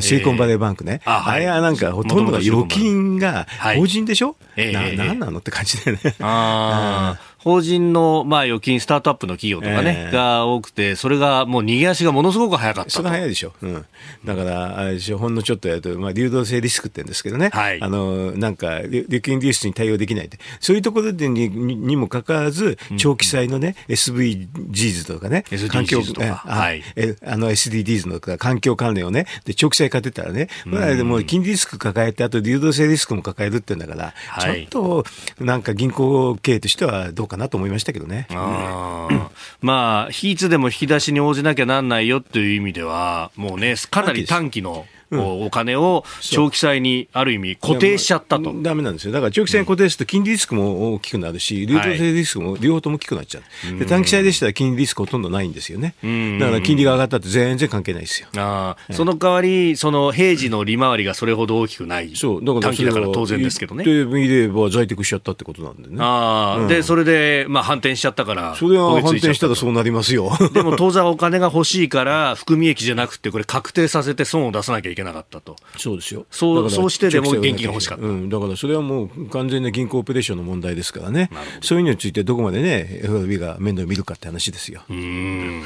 [0.00, 6.14] シリコンバレーバンクね、えー、ああれはなんかほとんどが預金が法人でしょ、はい、な、えー、なんなのって感じだよね。
[6.20, 13.52] あ 法人の、まあ、預金、スタートアップの企業とかね、えー、が多くて、それがもう逃げ足がものすごく早かったそれ早いでしょ。
[13.62, 13.86] うん。
[14.24, 17.50] だから、あれでしょ、ほんのちょっとやると、まあ、流動性リスクって言うんですけどね。
[17.52, 17.82] はい。
[17.82, 20.38] あの、なんか、預金流出に対応できないって。
[20.60, 26.82] そういうところでににもかかわらず、長期債のね、うん、SVGs とかね、環境、とか、はい。
[26.96, 35.04] え、あの SDGs の環境関連をね、で、長期債買ってたらね、まあ、でも金利リスク抱えて、あと流動性リスクも抱えるってんだから、はい、ちょっ
[35.36, 38.26] と、なんか銀行経営としてはどうかなと思いましたけどね。
[38.30, 39.30] あ
[39.62, 44.86] まあ、いつでも引き出しに応じなきゃなんないよっていう意味では、もうね、かなり短期の。
[45.12, 48.52] お金を長期債にある意味固定しちゃったと。
[48.62, 49.12] だめなんですよ。
[49.12, 53.78] だから長期債に固定すると金利リスクも大きくなるし、流動性リスクも両方とも大きくなっちゃう。
[53.78, 55.94] で短期債でしたら金利リスクほとんどないんですよね。
[56.38, 58.28] だから金利が上がったって全然関係ないですよ。
[58.36, 62.14] あその代わり、その平時の利回りがそれほど大きくない。
[62.14, 62.44] そう。
[62.44, 63.84] だから短期だから当然ですけどね。
[63.84, 65.96] で、見れば在宅しちゃったってことなんでね。
[65.98, 68.54] ああ、で、それで、まあ反転しちゃったから。
[68.54, 70.30] それは反転したらそうなりますよ。
[70.52, 75.56] でも当然お金が欲しいから、含み益じゃなくて、これ確定させて損を出さなきゃいけなかったと。
[75.76, 76.26] そうですよ。
[76.30, 81.30] そうそうしてでも現金が欲しかった、うん、だからそれはもう完全な銀行オペレーションの問題ですからね、
[81.62, 84.82] そういうのについてどこまでね、FRB が面倒を見るかって話ですよ。
[84.88, 85.62] うん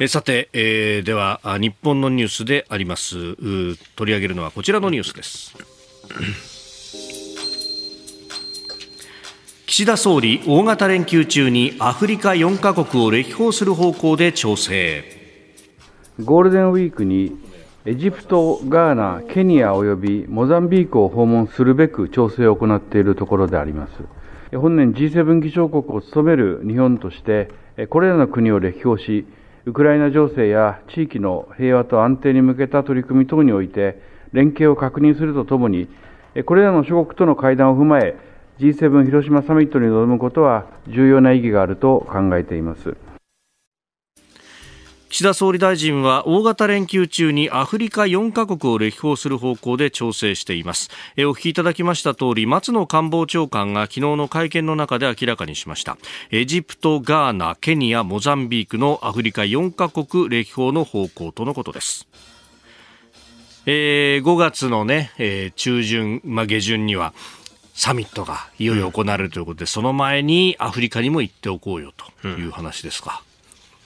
[0.00, 3.36] えさて、えー、では日本のニュースであります
[3.94, 5.54] 取り上げるのはこちらのニュースです。
[9.66, 15.04] 岸田総理大型連休中にアフリカ4カ国を歴訪する方向で調整
[16.22, 17.36] ゴールデンウィークに
[17.86, 24.56] エジプト、ガーナ、ケニア及びモザンビークを訪問するべく調整を行っているところであります。
[24.56, 27.50] 本年 G7 議長国を務める日本として、
[27.90, 29.26] これらの国を歴訪し、
[29.66, 34.00] ウクライナ情勢や地域の平和と安定に向けた取り組み等において、
[34.32, 35.86] 連携を確認するとともに、
[36.46, 38.16] これらの諸国との会談を踏まえ、
[38.60, 42.96] G7 広島サミットに臨むことは重要な意義があると考えています。
[45.14, 50.90] 岸田総理大臣は大型連休中にアフリカ4カ国を歴訪する方向で調整しています。
[51.16, 55.98] えお聞きいただきました通り松野官房長官が昨日の会見の中で明らかにしました。
[56.32, 62.08] エジプト、ガーナ、ケニア、モザンビークのアフリカ4カ国歴訪の方向とのことです。
[63.66, 67.14] えー、5月のね、えー、中旬、まあ、下旬には
[67.72, 73.22] サミットがいよいよ行われるということで、うん、その前にアフリカにも行っておこうよという話ですか。
[73.28, 73.33] うん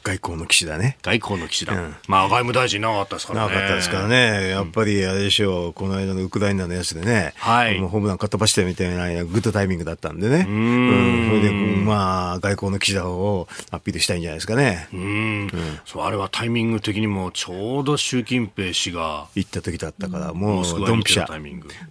[0.02, 0.96] 外交の騎士だね。
[1.02, 1.74] 外交の騎士だ。
[1.74, 3.54] うん、まあ、外務大臣なかったですからね。
[3.54, 4.48] なかったですからね。
[4.50, 7.78] やっぱり、あれでしょう、この間のウクライナのやつでね、はい。
[7.78, 10.46] もうホームランかっ飛ばしてみたいな、グッドタイミングだったんでね。
[10.48, 11.28] うん。
[11.28, 14.88] それで、まあ、外交の騎士だをアピールしたいんじゃないですかね。
[14.92, 15.00] うん。
[15.00, 15.04] う
[15.46, 15.50] ん、
[15.84, 19.26] そう、あれはタイミング的にも、ちょうど習近平氏が。
[19.34, 21.26] 行った時だったから、もう、ドンピシャ。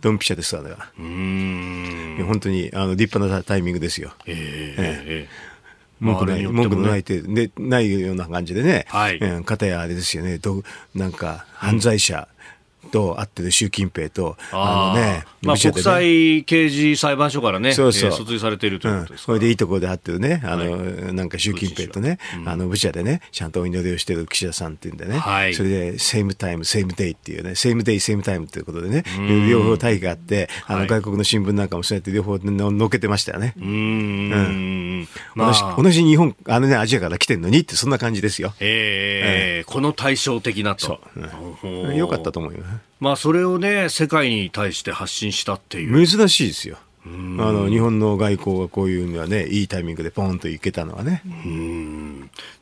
[0.01, 0.89] ドンピシャですから。
[0.97, 2.23] うん。
[2.27, 4.13] 本当に、あの、立派なタイミングですよ。
[4.25, 5.46] えー、えー、えー
[5.99, 9.17] 文句ない、文句のないて、で、ないような感じでね、はい。
[9.17, 12.27] うん、かたやあれですよね、どなんか、犯罪者、
[12.87, 29.03] と会ってる習近平と、あのね、まあ、国際刑事裁判所からね、そうそう、えー、訴追されているということですそれでいいところで会ってるね、あの、はい、なんか習近平とね、うん、あの、ブチャでね、ちゃんとお祈りをしてる岸田さんっていうんでね、はい、それで、セームタイム、セームデイっていうね、セームデイ、セームタイムっていうことでね、
[29.49, 33.53] 両方大義があって、あの、外国の新聞なんかもそうやって両方ののけてましたよね。
[33.57, 33.65] うん。
[33.65, 34.35] う
[35.03, 35.07] ん。
[35.35, 38.53] まあ、同じ日本、あのね、アジアから来てるのにって、そんな感じですよ。
[38.59, 40.85] ええー、この対照的なと。
[40.85, 40.99] そ
[41.63, 41.67] う。
[41.67, 42.59] うん、よかったと思うよ。
[42.99, 46.07] まあ、それをね、世界に対して発信したっていう。
[46.07, 46.77] 珍しいですよ。
[47.05, 51.23] あの日本の外交がこういうにはね、いいタイミングでポンといけたのはね。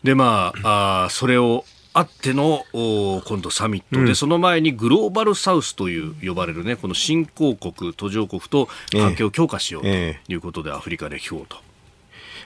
[0.04, 11.65] で、まあ、あそれをあっての今度サミットで、うん、その前にグローバルサウスという呼ばれるね、この新興国、途上国と関係を強化しようということで、アフリカ歴訪と。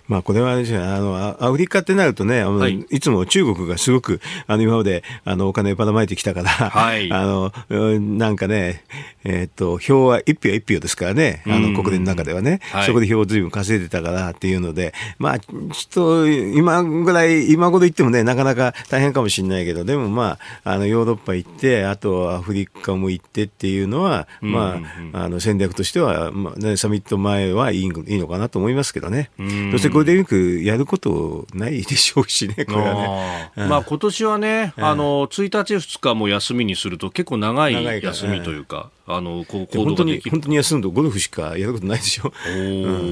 [0.10, 8.84] まあ、これはですね、あの、アフリカってなるとね、はい、いつも中国がすごく、あの、今まで、あの、お金ばらまいてきたから、はい、 あの、なんかね、
[9.24, 24.80] えー、っと、票は一票一票ですからね、あの、国連の中ではね、はい、そこで票をずいぶん稼いでたからっていうので、まあ、ちょっと、今ぐらい、今頃言ってもね、なかなか大変かもしれないけど、でもまあ、あの、ヨーロッパ行って、あとアフリカも行ってっていうのは、ま
[25.14, 29.30] あ、あの、戦略としては、まあね、サミット前はいいいいのかなと思いますけどね。
[29.72, 33.52] そしてゴールデンウィークやることないでしょうしね、これはね。
[33.58, 42.32] あまあ今年はね、あの、1日2日も休みにすると結構長い休みというか、あの、こう、本当に、本当に休むとゴルフしかやることないでしょ。
[42.48, 42.60] う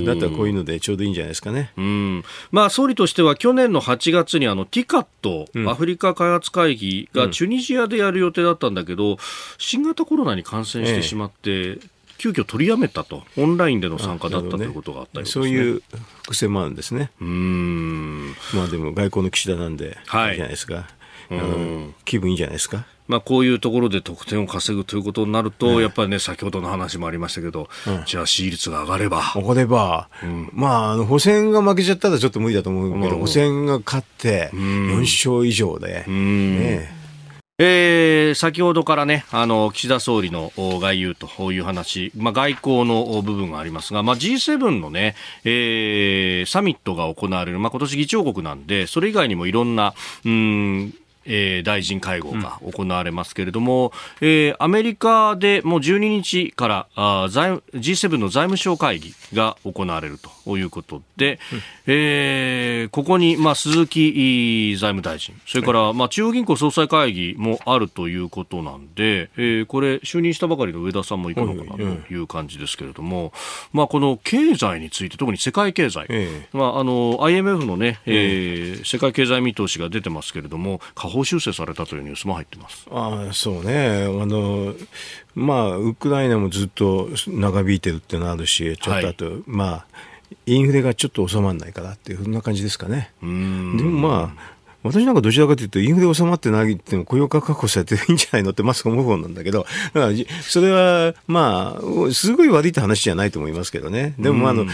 [0.01, 1.73] ん、だったらこういうのでちょうどいいんじゃないですかね。
[1.75, 2.23] うん。
[2.51, 9.17] まあ総理としては去年の8月にあの、ティカット、アフリカ開発会議がチュニジアでやる予定だったんだけど、
[9.57, 15.81] 新型コロナに感染してしまって、ええ急遽取りやめたと、オンラインでの参加だったということがあったり、ね、そういう
[16.23, 17.11] 伏線もあるんですね。
[17.21, 18.35] うん。
[18.53, 20.87] まあでも外交の岸田なんで、はい、いいじゃないですか。
[21.29, 22.85] あの気分いいんじゃないですか。
[23.07, 29.21] まあ、こういうところで得点を稼ぐということになると、やっぱりね、先ほどの話もありましたけど、うん、じゃあ支持率が上がれば。
[29.33, 36.96] 上がれば、うん、まあ、あの、補選が負けちゃったらちょっと無理だと思うけど、補選が勝って、4勝以上で、ね、
[37.59, 50.93] えー、先ほどからね、あの、岸田総理の外遊という話、まあ、外交の部分がありますが、まあ、G7 のね、えー、サミットが行われる、まあ、今年議長国なんで、それ以外にもいろんな、うん、
[51.27, 73.33] えー、大臣会合が行われますけれども、うん、えー、アメリカでもう12日からあ財 G7 の財務省会議が行われるということで、うん、えー、ここに、まあ、鈴木財務大臣、それから、まあ、中央銀行総裁会議もあるということなんで、えー、これ、就任したばかりの上田さんも行くのかなという感じですけれども、
[73.73, 76.07] まあ、この経済について、特に世界経済、
[76.53, 82.85] まあ、あの IMF のね、えー、世界経済見通しが出てますけれども、下方修正されたというニュースも入ってます。
[82.91, 84.05] あそうね。
[84.05, 84.73] あの、
[85.35, 89.85] まあ、ウクライナもずっと長引いてるっていうのあるし、ちょっとあと、はい、まあ、
[90.45, 93.11] インフレがちょっと収まらないからっていうそんな感じですかね。
[93.21, 98.51] でもまあ私なんかどちらかというと、インフレ収まってないっても雇用が確保されていいんじゃないの？
[98.51, 104.13] ってまず思う方なんだけど、だから、それは、まあ、すごい悪いって話じゃないと思いますけどね。
[104.19, 104.65] でも、あの、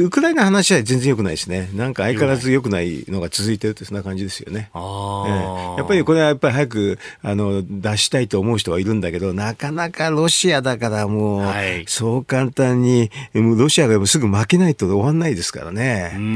[0.00, 1.70] ウクライナ話は全然良くないですね。
[1.74, 4.70] なんか相変わらず良くないのが続いてるって、そんな感じですよね。
[4.74, 16.12] えー、やっぱりこれはやっぱり早く、あの、出したいと思う人はいるんだけど、なかなかロシアだからもう、はい、そう簡単に、ロシアがすぐ負けないと終わんないですからね。
[16.16, 16.26] うんう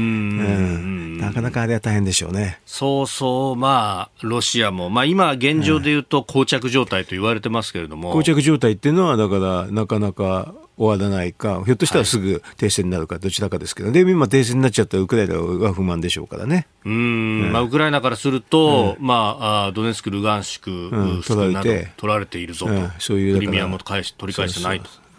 [0.85, 2.59] んなかなかあれは大変でしょうね。
[2.65, 16.67] そうそう、まあ、ロシアも、まあ、今、現状でいうと、膠着状態と言われてますけれども、膠着状態っていうのは、だから、なかなか終わらないか、ひょっとしたらすぐ停戦になるか、どちらかですけど、で今、停戦になっちゃったら、ウクライナは不満でしょうからね。
[16.85, 21.91] うん、まあ、ウクライナからすると、うん、まあ、あドネツク、ルガンシク、うん、取られて。
[21.97, 24.85] 取られているぞと、うん、そういうクリミアも返し取り返してないと。
[24.85, 25.09] そうそう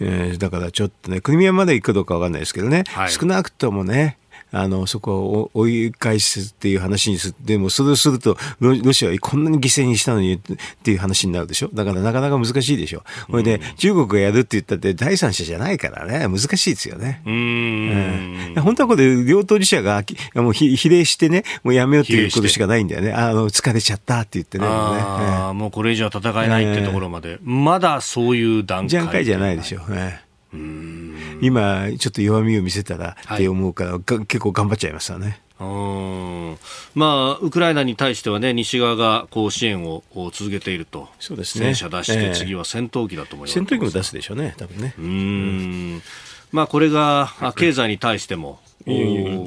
[0.00, 4.18] えー、だからちょっとね、クリミアまで行くかどうかわかんないですけどね、はい、少なくともね、
[4.50, 7.34] あの、そこを追い返すっていう話にする。
[7.40, 10.38] でも、それをするとロ、ロシアはこんなに犠牲にしたのにっ
[10.82, 11.70] ていう話になるでしょ？
[11.74, 13.02] だからなかなか難しいでしょ？
[13.30, 17.22] これで、中国がやるって言ったって第三者じゃないからね、難しいですよね。
[17.26, 20.02] うん、本当はこれ、両当事者が
[20.34, 23.12] もう比例してね、もうやめようっていうことしかないんだよね。
[23.12, 24.64] あの、疲れちゃったって言ってね。
[24.66, 27.38] ああ、もうこれ以上戦えないってところまで。
[27.42, 28.98] まだそういう段階。
[28.98, 30.22] 段階じゃないでしょうね。
[30.52, 35.40] 今、ちょっと弱みを見せたらって思うから、はい、結構頑張っちゃいましたね。
[36.94, 44.94] まあ、ウクライナに対しては、ね、西側がこう支援を続けていると、そうですね、戦車出して、次は戦闘機だと思います、戦闘機も出すでしょうね、多分ね。
[44.98, 46.02] うん、
[46.52, 48.60] まあ、これが経済に対しても、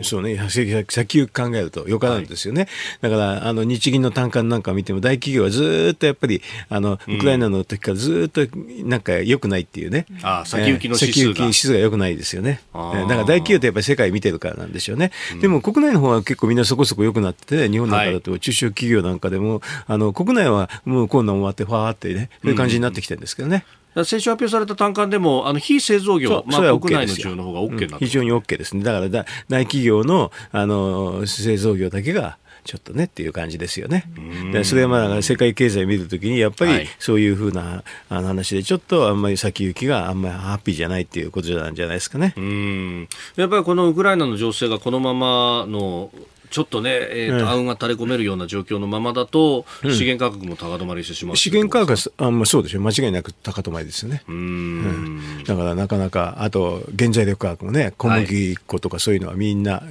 [0.04, 0.70] そうね、先
[1.18, 2.68] 行き考えるとよかなんですよね。
[3.02, 8.42] はい、だから、あの、日銀の単価なんか見ても、大企業はずっとやっぱり、あの、ウクライナの時からずっと
[8.84, 10.06] なんか良くないっていうね。
[10.10, 12.62] うん、あ先行きの指数が、指数が良くないですよね。
[12.74, 15.12] だから大企業ってやっぱり世界見てるからなんでしょうね。
[15.34, 23.66] うん、でも国内の方は結構みんなそこそこ良くなってて、日本なんかだと中小企業なんかでも、はい、あの、国内はもうこんなん終わって、ファーってね、そういう感じになってきてるんですけどね。
[23.76, 28.84] うん先週発表された単価でも、あの非製造業、まあ、国内の需要の方が OK な、うん、非常に OK ですね。
[28.84, 34.06] だからだ大企業のあの製造業だけがちょっとねっていう感じですよね。
[34.52, 42.34] でそれはまあ世界経済を見るときにやっぱりそういうふうなあの話でちょっとあんまり先行きがあんまりハッピーじゃないっていうことなんじゃないですかね。
[42.38, 46.12] うんやっぱりこのウクライナの情勢がこのままの
[46.52, 54.22] ちょっとね、えーと、暗が垂れ込めるような状況のままだと、資源価格も高止まりしてしまう資源価格は、あまあ、そうですよ、間違いなく高止まりですよね。
[54.28, 59.82] うん、だからなかなか、あと原材料価格もね、小麦粉とかそういうのはみんな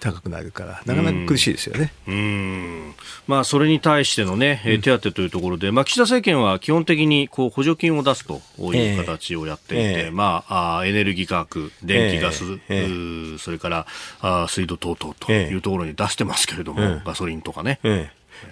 [0.00, 1.92] 高くなるから、なかなか苦しいですよね。
[2.06, 2.94] うん。
[3.26, 8.40] まあ、それに対しての、ね、手当というところで、まあ、岸田政権は基本的にこう補助金を出すと
[8.74, 13.86] いう形をやっていて、えー、まあ、あエネルギー価格、電気、ガス、えー、それから
[14.20, 17.80] あ水道等々というところに出してますけれども、えー、ガソリンとかね。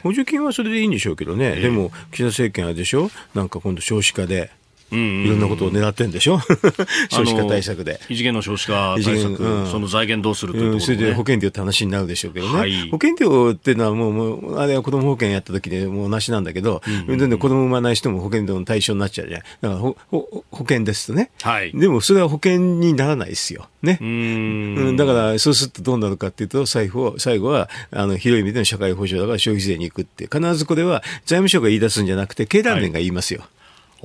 [0.03, 4.51] 補助金はそれでいいんでしょうけどね、でも岸田政権はでしょ、なんか今度少子化で。
[4.95, 6.41] いろんなことを狙ってんでしょ？
[7.11, 8.01] 少子化対策で。
[8.09, 12.59] 異次元の少子化対策、うん、その財源どうするというとね、それで保険料って話になるでしょうけどね。
[12.59, 19.47] はい、保険料っていうのはもう、もうあれは子ども保険やった時でもうなしなんだけど、うんうん、子供産まない人も保険料の対象になっちゃうじゃない。
[19.61, 21.73] だから保保保険ですとね、はい。
[21.73, 23.69] でもそれは保険にならないですよ。
[23.83, 23.99] ね。
[24.01, 33.41] うん、だからそうするとどうなるかっていうと、最後最後はあの広い意味での社会保障だから消費税に行くって、必ずこれは財務省が言い出すんじゃなくて、経団連が言いますよ。
[33.41, 33.49] はい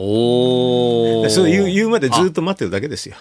[0.02, 3.18] おそう言う言うまでずっと待ってるだけですよ。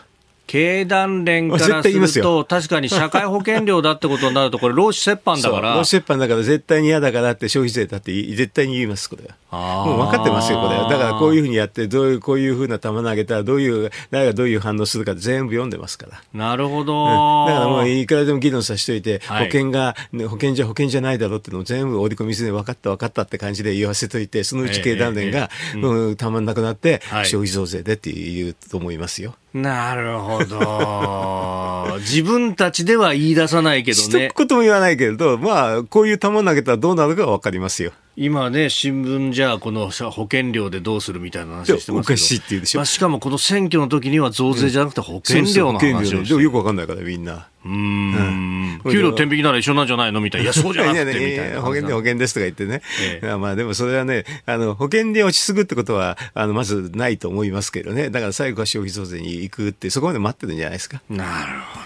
[0.49, 5.74] 経団連からすると、確かに社会保険料だってことになると、これ、労使折半だから。
[5.74, 9.84] 労使折半だから、絶対に嫌だからって消費税だって絶対に言います、これは。
[9.84, 10.88] もう分かってますよ、これは。
[10.88, 16.22] だからこういうふうにやって、どういう、こういうふうな球投げたら、どういう、誰がどういう反応するか全部読んでますから。
[16.32, 19.96] なるほど、うん、だからもういくらでも議論させておいて、はい、保険が、
[20.28, 29.34] 保険じゃ保険じゃないだろうっていうのを全部織り込みすで分かった分かったって感じで言わせといて、そのうち経団連が、うん、たまんなくなって、消費増税でって言うと思いますよ。
[29.55, 31.99] なるほど。
[32.01, 34.28] 自分たちでは言い出さないけどね。
[34.28, 37.92] 一言も言わないけれど、まあ、こういう球投げたらどうなるかわかりますよ。
[38.21, 41.99] 今ね、新聞じゃこの保険料でどうするみたいな話してますけど。
[42.01, 42.81] おかしいって言うでしょ。
[42.81, 47.47] まあ、しかもこの選挙の時には増税じゃなくて保険料の話をして、うん、よくわかんないからみんな。
[47.64, 48.81] うん。
[48.91, 50.47] 給料天引きなら一緒なんじゃないのみたいな。
[50.47, 51.61] いや、 そうじゃなくてみたいな。
[51.61, 52.83] 保険で保険ですとか言ってね。
[53.03, 58.11] ええ、まあでもそれはね、あの、保険で落ちすぐってことは、あの、まずないと思いますけどね。
[58.11, 61.01] だから最後は消費増税に行くって、そこまで待ってるんじゃないですか。
[61.09, 61.81] なるほ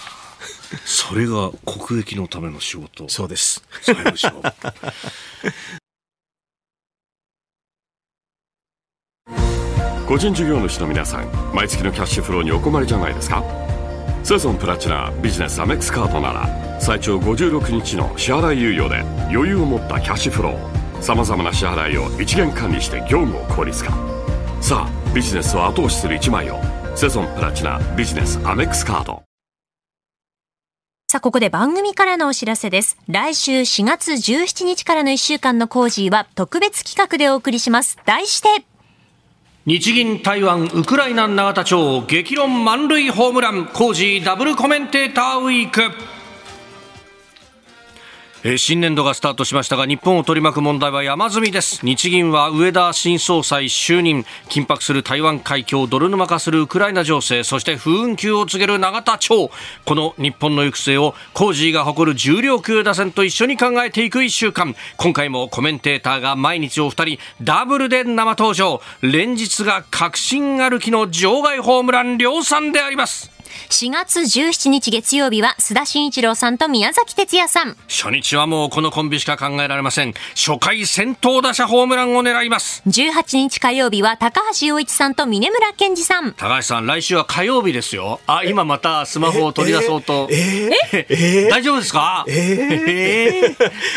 [0.00, 0.05] ど。
[0.84, 3.08] それが国益のための仕事。
[3.08, 3.62] そうです。
[3.84, 4.28] 財務省。
[10.06, 13.42] 個人事業主の皆さん毎月のキャッシュフローにお困りじゃないですか？
[14.22, 16.48] セゾンプラチナビジネスアメックスカードなら
[16.80, 19.00] 最長56日の支払い猶予で
[19.32, 23.92] 余裕を持ったキャッシュフローさまざまな支払いを一元管理して業務を効率化
[24.60, 26.58] さあビジネスを後押しする一枚を
[26.96, 29.25] セゾンプラチナビジネスアメックスカード
[31.08, 32.98] さあ、ここで番組からのお知らせです。
[33.08, 37.96] 来週4月17日からの1週間のコージーは特別企画でお送りします。
[38.06, 38.66] 題して、
[39.66, 45.92] 日銀台湾ウクライナ永田町激論満塁ホームラン工事ダブルコメンテーターウィーク
[48.48, 51.84] え新年度がスタートしましたが日本を取り巻く問題は山積みです。
[51.84, 59.50] 日銀は上田新総裁就任緊迫する台湾海峡泥沼化するウクライナ情勢そして不運休を告げる永田町。
[59.84, 64.76] この日本の行く末をコージーが誇る重量級打線と一緒に考えていく1週間。
[64.96, 68.80] 今回もコメンテーターが毎日お二人ダブルで生登場。
[69.02, 73.35] 連日が確信歩きの場外ホームラン量産であります。
[73.70, 77.76] 4月17日月曜日は須田慎一郎さんと宮崎哲也さん。
[77.88, 80.14] 初日はもうこのコンビしか考えられません。
[80.34, 82.82] 初回先頭打者ホームランを狙います。
[82.86, 86.32] 18日火曜日は高橋洋一さんと峰村健二さん。
[86.32, 88.20] 高橋さん、来週は火曜日ですよ。
[88.26, 90.28] あ、今またスマホを取り出そうと。
[90.30, 90.70] え？
[90.92, 91.06] え？
[91.08, 91.48] え？
[91.50, 92.24] 大丈夫ですか？
[92.28, 93.56] え？
[93.56, 93.56] え？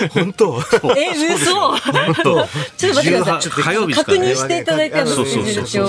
[0.09, 0.61] 本当？
[0.97, 1.77] え、嘘。
[1.77, 2.47] 本当
[2.77, 3.51] ちょっと待ってください。
[3.63, 5.87] 火曜日確認していただいてそうそうそうそう。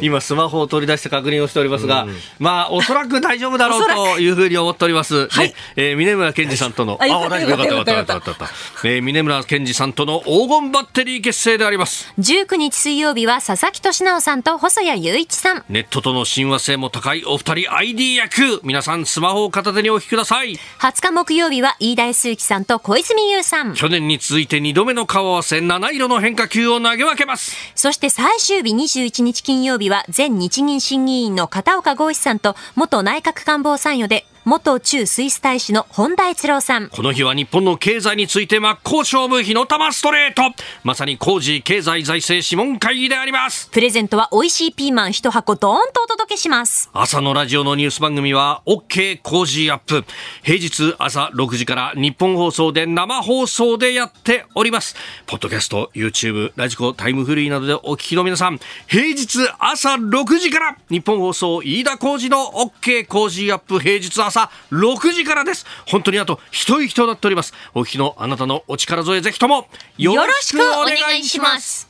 [0.00, 2.03] 今スマホを取り出して確認をしておりますが、
[2.38, 5.28] まあ、おそらく大丈夫だろうというふうに思っております。
[5.28, 5.54] はい。
[5.76, 8.36] えー、峰村健二さんとの、あ、大丈夫よかったよかったよかったよかっ
[8.82, 8.88] た。
[8.88, 12.12] えー、峰村健二さんとの黄金バッテリー結成であります。
[12.18, 15.64] 19日水曜日は佐々木俊直さんと細谷雄一さん。
[15.68, 18.60] ネットとの親和性も高いお二人 ID 役。
[18.62, 20.58] 皆さんスマホを片手にお聞きください。
[20.80, 23.74] 20日木曜日は飯田康之さんと小泉優さん。
[23.74, 27.56] 去年に続いて2度目の顔合わせ、七色の変化球を投げ分けます。
[27.74, 36.90] そして最終日21日金曜日は前日銀審議員の片岡剛一さんと元内閣官房参与で元駐スイス大使の本田悦郎さん。
[36.90, 40.42] この日は日本の経済について真っ向勝負火の玉ストレート。
[40.82, 43.70] まさに工事経済財政諮問会議であります。
[43.70, 46.90] プレゼントは美味しいピーマン一箱ドーンとお届けします。
[46.92, 50.04] 朝のラジオのニュース番組は OK 工事アップ。
[50.42, 54.94] 平日朝6時から日本放送で生放送でやっております。
[55.24, 62.36] ポッドキャスト、YouTube、ラジコ、タイムフリーなどでお聞きの皆さん、平日朝6時から日本放送飯田工事の
[62.82, 65.64] OK 工事アップ平日朝朝6時からです。
[65.86, 67.54] 本当にあと一息となっております。
[67.74, 71.88] お聞きのあなたのお力添えぜひともよろしくお願いします。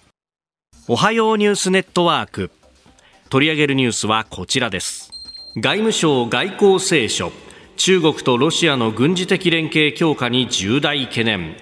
[0.87, 2.51] おはようニュースネットワーク。
[3.31, 5.11] 取り上げるニュースはこちらです。
[5.57, 7.33] 外務省外交青書。
[7.77, 11.57] 中国とロシアの軍事的連携強化に重大懸念。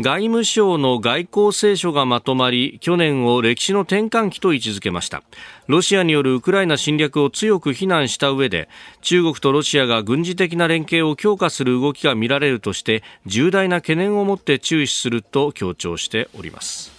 [0.00, 5.24] 外務省の外交青書がまとまり去年を歴史の転換期と位置づけました。
[5.66, 8.68] ロシアによるウクライナ侵略を強く非難した上で
[9.00, 16.97] 中国とロシアが軍事的な連携を強化する動きが見られるとして重大な懸念を持って注視すると強調しております。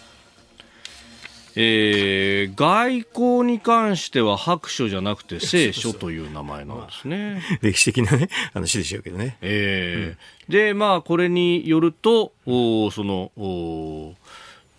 [1.61, 7.41] えー、外交に関しては白書じゃなくて聖書という名前なんですね。
[7.61, 9.35] 歴史的なね、話でしょうけどね。
[9.41, 14.15] えー、うん、で、まあ、これによると、おその、お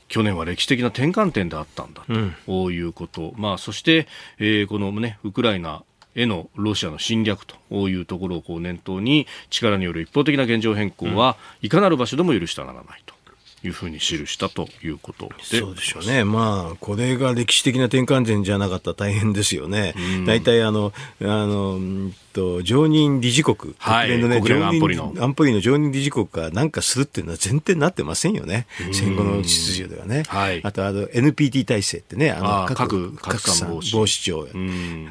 [0.08, 2.14] 去年は歴史的な転換点であったんだと、
[2.48, 4.08] うん、いうこと、まあ、そして、
[4.38, 5.82] えー、この、ね、ウクライナ
[6.14, 13.19] へのロシアの侵略というところをこう念頭に力による一方的な現状変更は、いかなる場所でも許してはならないと。
[13.62, 15.58] いうふうに記したということで。
[15.58, 19.94] そうでしょうね、まあ、これが歴史的な転換点じゃなかったら大変ですよね。
[20.26, 21.78] 大体あのあの
[22.32, 25.12] と常任理事国、はい、国連のね、国連安保理の。
[25.18, 30.22] 安保理の常任理事国が何かするっていうのは前提になってませんよね、戦後の秩序ではね。
[30.28, 34.48] はい、あとあの NPT 体制ってね、あの核核散防止庁、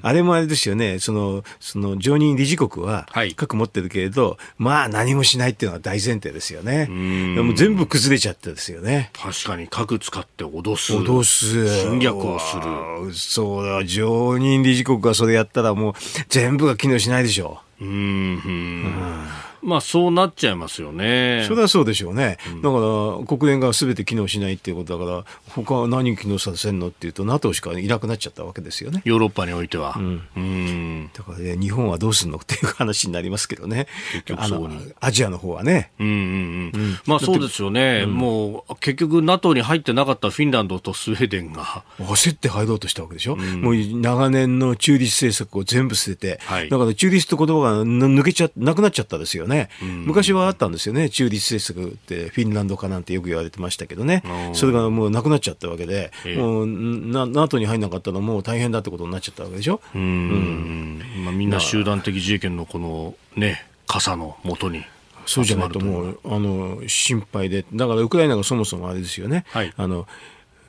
[0.01, 6.85] あれもあれですよね、そのその常任理事国は核持ってるけれど、はい、まあ何もしないっていうのは大前提ですよね。
[6.87, 9.11] でも全部崩れちゃってですよね。
[9.13, 10.93] 確かに核使って脅す。
[10.93, 11.67] 脅す。
[11.81, 13.13] 侵略をする。
[13.13, 15.93] そうだ、常任理事国がそれやったらもう
[16.29, 17.85] 全部が機能しないでしょう。
[17.85, 17.91] うん。
[17.91, 19.27] うん
[19.61, 21.45] まあそうなっちゃいますよね。
[21.47, 22.37] それはそうでしょうね。
[22.47, 29.01] うん、だから国連がすべて機能しないっていうことだから、他は何機能させんのっていうと NATO しかいなくなっちゃったわけですよね。
[29.05, 29.95] ヨーロッパにおいては。
[29.97, 30.27] うん。
[30.35, 33.87] うんだからね、日本はどうするのっていう話になりますけどね。
[34.35, 35.91] あのアジアの方はね。
[35.99, 36.81] うんうんうん。
[36.81, 38.05] うん、まあそうですよね。
[38.05, 41.83] もう結局 NATO に入ってなかったフィンランドとスウェーデンが。
[41.99, 43.33] 焦って入ろうとしたわけでしょ。
[43.33, 46.39] うん、もう長年の中立政策を全部捨てて。
[46.43, 49.48] はい、だから中立って言葉が抜けちゃ、なくなっちゃったですよね。
[49.81, 54.23] 昔はあったんですよね、中立政策ってフィンランド化なんてよく言われてましたけどね、
[54.53, 59.81] それがもうなくなっちゃったわけで、えー、もうな NATO に入らなかったらもう大変だってことになっちゃったわけでしょ？
[59.95, 60.01] うん。
[60.01, 61.23] うん。
[61.25, 64.83] まあ、みんな集団的自衛権のこのね、傘のもとに。
[65.25, 66.19] そうじゃないともう。
[66.25, 70.07] あの心配で、だからウクライナがそもそもあれですよね、はい、あの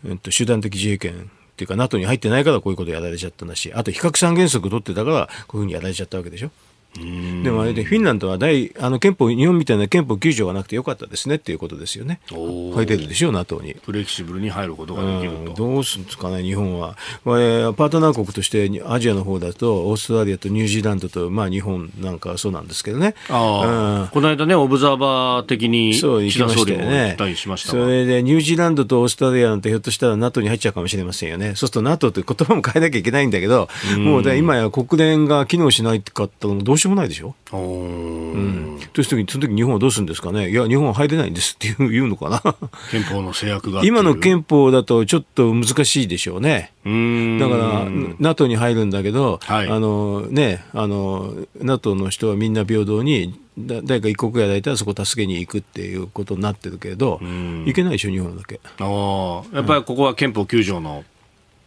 [0.07, 1.17] えっと、集団的自衛権っ
[1.57, 6.51] ていうか NATO に入ってないからこういうことやられちゃったんだしあと非核三原則取ってたからこういうふうにやられちゃったわけでしょ？
[6.95, 12.21] でもあれでフィンランドは大あの憲法日本みたいな憲法9条がなくてよかったですねっていうことですよね。
[12.29, 13.77] 入ってるでしょ NATO に。
[13.85, 15.55] フレキシブルに入ることができると。
[15.55, 16.97] どうするんですかね日本は。
[17.25, 23.15] パートナー国としてアジアの方だとオーストラリアとニュージーランドとまあ日本なんかはそうなんですけどね。
[23.29, 27.17] あうん、この間ねオブザーバー的にそう行きましたよね。
[27.57, 31.51] それでニュージーランドとオーストラリアなんてひょっとしたら NATO に入っちゃうかもしれませんよね。
[31.51, 33.69] そうすると NATO という言葉も変えなきゃいけないんだけど、
[33.99, 37.35] もう今や国連が機能しないかったらどうしようもないでしょ？
[37.53, 40.51] うん、という時にその時日本はどうするんですかね？
[40.51, 42.43] いや日本は入れないんですって言うのかな。
[42.91, 46.73] 憲法の制約が今の憲法だとちょっと難しいでしょうね。
[46.85, 47.87] だから
[48.19, 58.59] NATO に入るんだけど、はい、あのねあの NATO の人はみんな平等に誰か一国が抱いたらそこ助けに行くっていうことになってるけど行けないでしょ日本だけ。
[58.79, 61.05] あやっぱりここは憲法9条の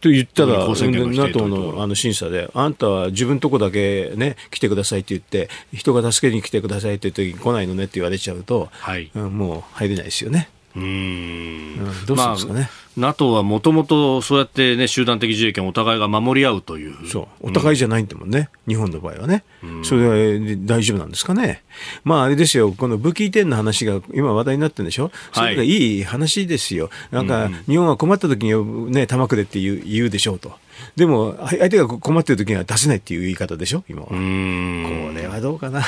[0.04, 10.50] と言ったら、NATO のあの審査で、あんたは自分とこだけね、来てくださいって言って、人が助けに来てくださいって言って来ないのねって言われちゃうと、はい、もう入れないですよね。
[10.76, 12.60] うんどうするんですかね。
[12.60, 17.08] まあ NATO はもともとそうやって、ね、集団的自衛権をお互いが守り合うという。
[17.08, 17.48] そう。
[17.48, 19.44] お互いじゃないんだもんね、うん、日本の場合はね、
[19.82, 21.62] それは大丈夫なんですかね、
[22.04, 30.52] まああれですよ、この武器移転の話が今、話題になってるんでしょ、それがいい話ですよ、なんか日本は困った時にね、玉くれって言う言うでしょうと。
[30.96, 34.08] でも、相手が困ってる時には出せないっていう言い方でしょ、今は。
[34.08, 35.82] これはどうかな。
[35.82, 35.84] っ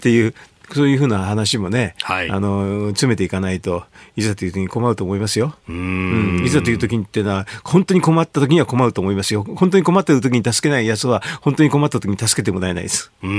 [0.00, 0.34] ていう
[0.72, 3.84] そういうふうな話もね、はい、あの詰めていかないと
[4.16, 5.54] いざという時に困ると思いますよ。
[5.68, 9.44] うん,、いざという時っていうのは本当に困った時には困ると思いますよ。
[9.44, 13.10] 本当に困ってる時に助けないやつは本当に困った時に助けてもらえないです。
[13.22, 13.32] うんう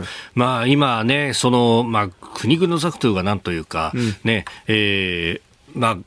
[0.00, 5.98] ん、まあ今ねそのまあ国々の策というかなんというか、うん、ねえー、まあ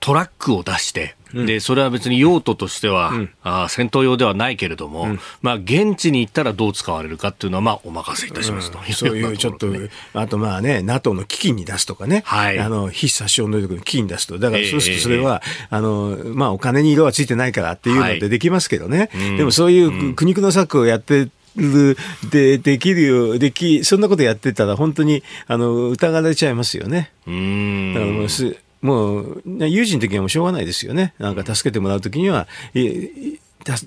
[0.00, 9.68] トラックを出してでそれは別に用途としては、うん、あ戦闘用ではないけれども、うん、まあ、現地に行ったらどう使われるかっていうのは、まあ、お任せいたしますと、うん、そういうちょっと、
[10.14, 21.96] あとまあね、NATO の基金に出すとかね、はい、あの非殺傷能力の基金に出すと、だからそうするとそれは、えー、あのまあ、お金に色はついてないからっていうのでできますけどね、はい、でもそういう苦肉の策をやってる
[22.30, 27.12] でできるよできそんなことやってたら本当にあの疑われちゃいますよね。
[27.26, 27.94] うん。
[27.94, 28.12] だから
[28.80, 31.14] もう有事の時はもうしょうがないですよね。
[31.18, 32.48] なんか助けてもらう時には。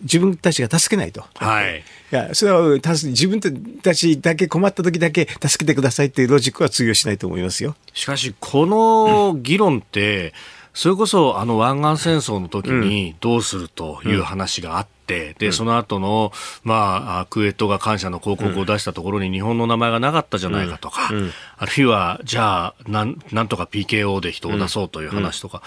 [0.03, 1.25] 自分たちが助けないと。
[1.35, 1.79] はい。
[1.79, 3.39] いや、それは自分
[3.81, 7.75] たちだけ困った時だけ助けてくださいっていうロジックは通用しないと思いますよ。
[7.91, 10.31] しかし、この議論って、うん
[10.73, 15.02] それこそあの湾岸戦争の時にどうするという話があって、
[15.37, 16.31] で、その後の、
[16.63, 21.09] まあ、クウェットが感謝の広告を出したところに日本の名前がなかったじゃないかとか、
[21.57, 25.61] あるいは、じゃあ、なん、なんとか PKO で人を出そうという話とか、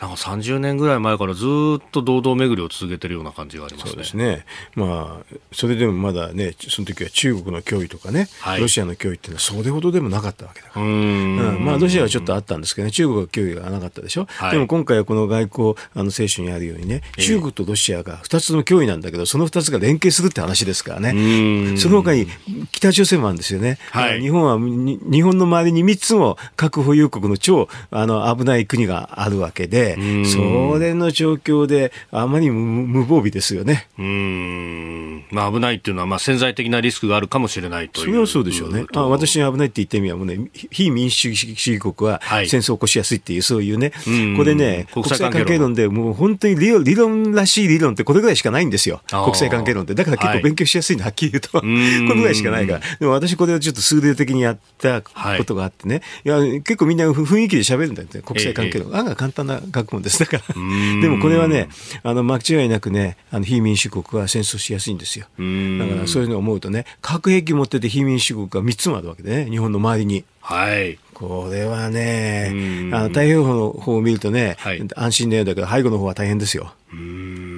[0.00, 1.44] なんか30年ぐらい前からず
[1.78, 3.90] っと堂々巡りを続けてるような感じがありますね。
[3.90, 4.46] そうですね。
[4.74, 10.86] まあ、それでもまだね、その時は中国の脅威とかね、はい、ロシアの脅威っていうのはそれほどでもなかったわけだから。
[10.86, 14.26] うん,、まあ、ロシアはちょっとあったんですけどね、中国は脅威がなかったでしょ。
[14.28, 21.76] はい、でも今回はこの外交、あの、聖書にあるようにね、中国とロシアが2つの脅威なんだけど、その2つが連携するって話ですからね。
[21.76, 22.26] その他に
[22.72, 23.78] 北朝鮮もあるんですよね。
[23.90, 33.88] はい、日本は、日本の周りに3つも核保有国の超あの危ない国があるわけで、それの状況であまり無防備ですよね。
[33.98, 35.24] うん。
[35.30, 38.06] まあ危ないっていうのは、まあ潜在的なリスクがあるかもしれないという。
[38.06, 38.84] それはそうでしょうね。
[38.94, 40.38] あ私に危ないって言った意味はもうね、
[40.70, 43.92] 非民主主義国は戦争を起こしやすいっていう、そういうね、
[44.36, 49.02] これね、国際関係論でもう本当に理論理論らしい理論ってこれぐらいしかないんですよ。
[49.08, 49.94] 国際関係論って。
[49.94, 51.60] だから結構勉強しやすいの、はっきり言うと。
[51.60, 52.80] これぐらいしかないから。
[52.98, 55.10] でも私これをちょっと数例的にやったこ
[55.44, 58.94] とがあってね、いや、結構みんな雰囲気で喋るんだよね、国際関係論。
[58.94, 60.18] 案外簡単な学問です。
[60.18, 60.54] だから。
[61.00, 61.68] でもこれはね、
[62.02, 65.26] あの、間違いなくね、あの、非民主国は戦争しやすいんですよ。
[65.38, 70.24] だからそういうのを思うとね、核兵器持ってて非民主国が3つもあるわけでね、日本の周りに。
[70.40, 70.98] はい。
[71.14, 72.50] これはね、
[72.92, 76.74] あの太平洋の方を見るとね、はい、安心のようだけど、背後の方は大変ですよ。
[76.92, 77.51] うん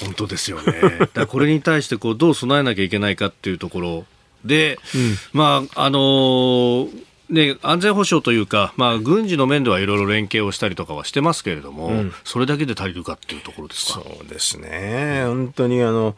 [0.00, 0.74] 本当ですよね。
[1.14, 4.04] だこれに対してこうどう備えなきゃいけないかっていうところ。
[4.44, 6.88] で、うん、まああのー
[7.30, 14.00] ね、安全保障というか、まあ、軍事の面ではいろいろ連携をしたりとかはしてますけれども、うん、それだけで足りるかっていうところですか？
[14.00, 16.16] そうですね、本当にあの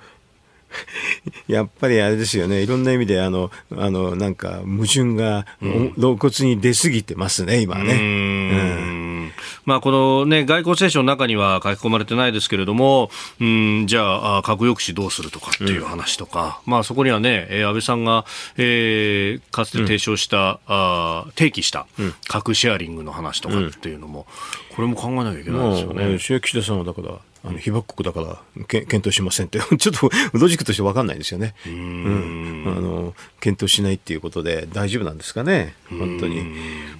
[1.48, 7.94] やっぱりあれですよね、いろんな意味で、あの、あの、なんか、矛盾が、露骨に出すぎてますね、今ね。
[7.94, 9.32] うん。
[9.64, 13.10] まあ、このね、外交青書の中には書き込まれてないですけれども、
[13.40, 18.24] うん、じゃあ、核抑止どうするとかっていう話とか、うん、まあ、そこにはね、安倍さんが、
[18.56, 21.86] えー、かつて提唱した、うん、あ提起した
[22.28, 24.26] 核シェアリングの話とかっていうのも、
[24.74, 26.18] これも考えなきゃいけないですよね。
[26.18, 31.54] 岸田さんはだからあの被爆国だからけ検討しませんって、 ちょっとロジックとして分かんないですよね。
[31.66, 36.44] うん、あの検討しないっていうことで大丈夫なんですかね、本当に。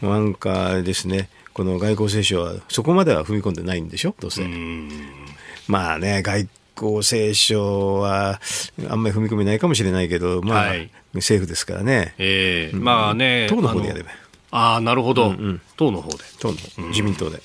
[0.02, 4.42] なんかですね、この外交青書はそこまでは踏み込んでないんでしょ、どうせ。
[5.68, 8.40] まあね、外交青書は
[8.88, 12.14] あんまり踏み込みないかもしれないけど、まあ、はい、政府ですからね。
[12.18, 14.10] えー、まあね、党の方でやれば。
[14.50, 16.24] ああ、なるほど、うんうん、党の方で。
[16.38, 17.40] 党の、自民党で。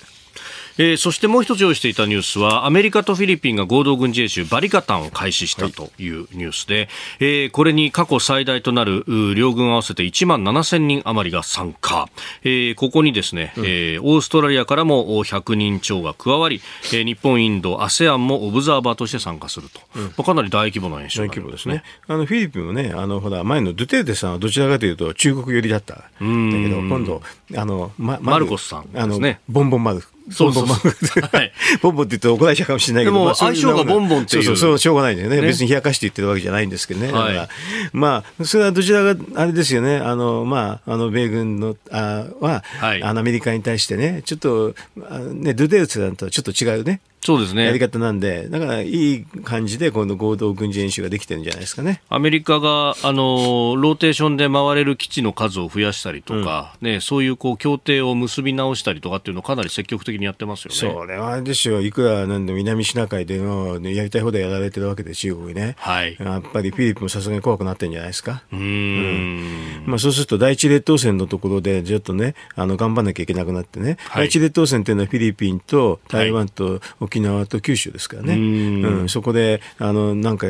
[0.77, 6.87] えー、そしてもう一つ用意していたニュースはアメリカとフィリピンが合同軍事演習バリカタンを開始したというニュースで、はい、
[7.19, 9.03] えー、これに過去最大となる
[9.35, 12.09] 両軍合わせて1万7000人余りが参加、
[12.43, 16.61] えー、ここにですね、うん、えー、オーストラリアからも100人超が加わり、
[16.93, 21.83] えー、日本、インド、ASEAN もオブザーバーとして参加すると、うん、まあ、かなり大規模な演習、ね、大規模ですね。
[22.07, 27.21] あのフィリピンもねあのほら前のドゥテルテさんはどちらかというと中国寄りだっただけど今度
[27.55, 29.39] あの、ま、マルコスさんですね。
[29.49, 30.77] ボンボンマルそうそうそう。
[31.31, 31.51] はい。
[31.81, 33.17] ボンボンって言うと怒られちゃうかもしれないけど。
[33.17, 34.43] でも、相性がボンボンっていう。
[34.43, 35.41] そうそう、しょうがないんだよね。
[35.41, 37.07] 別に冷やかして言ってるわけじゃないんですけどね。
[37.07, 37.49] だから、
[37.93, 39.97] まあ、それはどちらが、あれですよね。
[39.97, 44.75] あの、まあ、あの、米軍の、あは、あの、アメリカに対してね、ちょっと、
[45.33, 47.01] ね、ドゥテルツさんとはちょっと違うね。
[47.21, 47.65] そうですね。
[47.65, 52.01] やり方なんで、だからいい感じでこの合同軍事演習ができてるんじゃないですかね。
[52.09, 60.75] アメリカが、あの、ローテーションで回れる基地の数を増やしたりとか、うん、ね、そういうこう協定を結び直したりとかっていうのをかなり積極的にやってますよね。
[60.75, 61.81] それはあれですよ。
[61.81, 65.75] いくらなんで南シナ海での、ね、やりたい放題やられてるわけで中国にね。
[65.79, 66.15] はい。
[66.19, 68.43] やっぱりフィリピンもさすがに怖くなってるんじゃないですか。
[68.53, 73.97] うんうん、まあそうすると第一列島線のところでちょっとね、あの、頑張んなきゃいけなくなってね。
[74.07, 80.47] はい、第一列島線っていうのはフィリピンと台湾と沖縄と九州ですからね、うん、そこであのなんか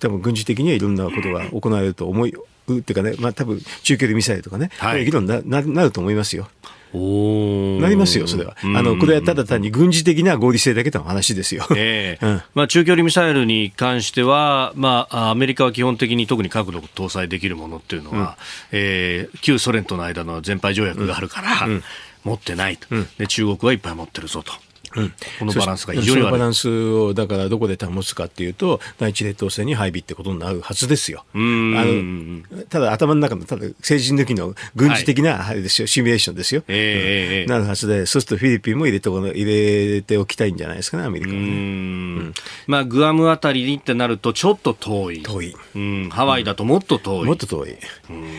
[0.00, 2.34] 多分軍事的にはいろんなことが行われると思い、
[2.68, 6.48] うっていうかね、まあ多分中距離ミサイルとかね、はい、議論にななると思いますよ。
[6.94, 8.54] なりますよ、それは。
[8.62, 11.66] あの、これはただ単に軍事的な合理性だけの話ですよ。
[11.74, 21.82] えー うん、まあ、中距離ミサイルに関しては、まあ、アメリカは基本的に特に核の搭載できるものっていうのは、うん、えー、旧ソ連との間の全廃条約があるから、うん、
[22.24, 22.88] 持ってないと、
[23.18, 24.52] で、中国はいっぱい持ってるぞと。
[24.94, 31.24] うん、このバランスが非常にバランスをだからどこで保つかっていうと第一列島線に配備ってことになるはずですよ。
[31.34, 36.62] あのただ頭の中のただ政治抜きの軍事的なあれですよ、はい、シミュレーションですよ。
[36.68, 41.48] えー、うん、なるはずでそうするとフィリピンも入れて入れておきたいんじゃないですかねアメリカはね。
[41.48, 42.34] うん、
[42.66, 45.22] まあグアムあたりにってなるとちょっと遠い。
[45.22, 45.56] 遠い。
[45.74, 47.26] うん、ハワイだともっと遠い。
[47.26, 47.76] もっと遠い。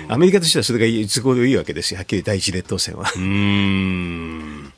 [0.08, 3.12] アメリカとしてはそれが都合でいいわけですよはっきり第一列島線は。
[3.16, 4.73] うん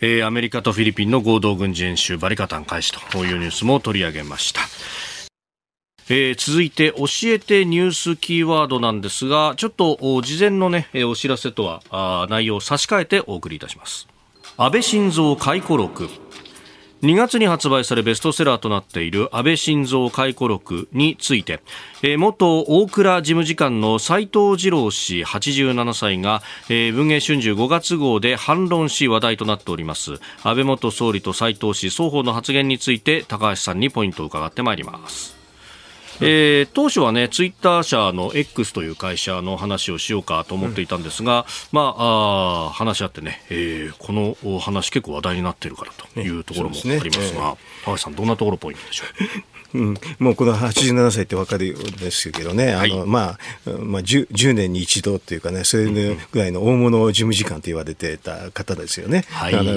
[0.00, 4.60] えー、アメリカとフィリピンの合同軍事演習バリカタン開始というニュースも取り上げました。
[6.10, 14.08] えー、続いて教えてニュースキーワードなんですがちょっと事前のねえお知らせとはあ内容を差し替えてお送りいたします
[14.56, 16.08] 安倍晋三回顧録
[17.02, 21.60] 2月に発売されベストセラーとなっている安倍晋三回顧録について、
[22.02, 30.14] えー、元大蔵事務次官の斎藤二郎氏87歳が、えー、文藝春秋5月号で反論し話題となっております。
[30.42, 35.37] 安倍元総理と斎藤氏双方の発言について高橋さんにポイントを伺ってまいります。
[36.20, 49.04] えー、当初はねツイッター社の X という会社の話をしようかと思っていたんですが、うん、まああ話し合ってね、えー、この話結構話題になっているからというところもありますが、ねね高橋さんどんなところポイントでしょ
[49.74, 49.78] う？
[49.78, 59.24] うん、もうこの87歳って分かるんですけどね、はい、あのまあまあ10、10, 年に一度っていうかね、それぐらいの大物事務次官と言われてた方ですよね。
[59.28, 59.72] はい、あの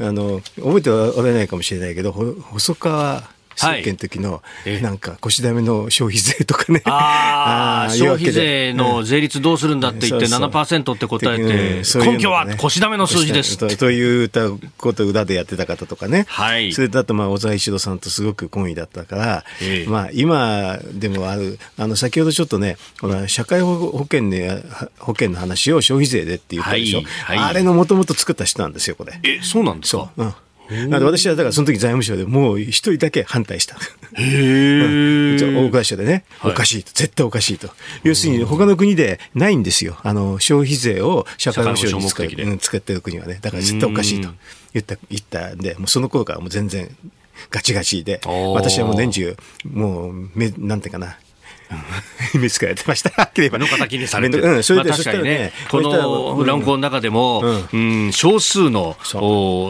[0.00, 3.22] あの覚えておられないかもしれないけど、細川
[3.56, 4.42] 政権の時の、
[4.82, 6.82] なんか腰だめの消費税とかね。
[6.84, 13.56] あ あ、消費税の税率どうするんだって言って7%って答えて、根拠は腰だめの数字です。
[13.76, 14.30] という
[14.78, 16.26] ことを裏でやってた方とかね。
[16.28, 16.72] はい。
[16.72, 19.44] それだと、まあ、小沢一郎さんとすごく懇意だったから、
[19.86, 24.60] まあ、今でもある、あの、先ほどちょっとね、この社会保険の、
[24.98, 27.02] 保険の話を消費税でって言ったでしょ。
[27.26, 29.18] あれのもともと作った人なんですよ、これ。
[29.22, 30.10] え、そうなんですか？
[30.16, 30.34] うん。
[30.90, 33.76] 私はだからその時財務省でもう一人だけ反対した。
[34.14, 35.66] へー。
[35.66, 37.70] 大蔵省でね、おかしいと、絶対おかしいと。
[38.02, 39.98] 要するに他の国でないんですよ。
[40.02, 43.38] あの、消費税を社会保障に使う、使ってる国はね。
[43.40, 44.30] だから絶対おかしいと
[44.72, 46.94] 言った、言ったんで、もうその頃からもう全然
[47.50, 48.20] ガチガチで、
[48.54, 49.36] 私はもう年中、
[49.70, 51.18] もう、め、なんていうかな、
[52.34, 53.10] 見つかれてました。
[53.36, 57.40] の敵にされてうん、それで、まあ、確かにね、この乱行の中でも、
[57.72, 58.96] うん、うん、少数の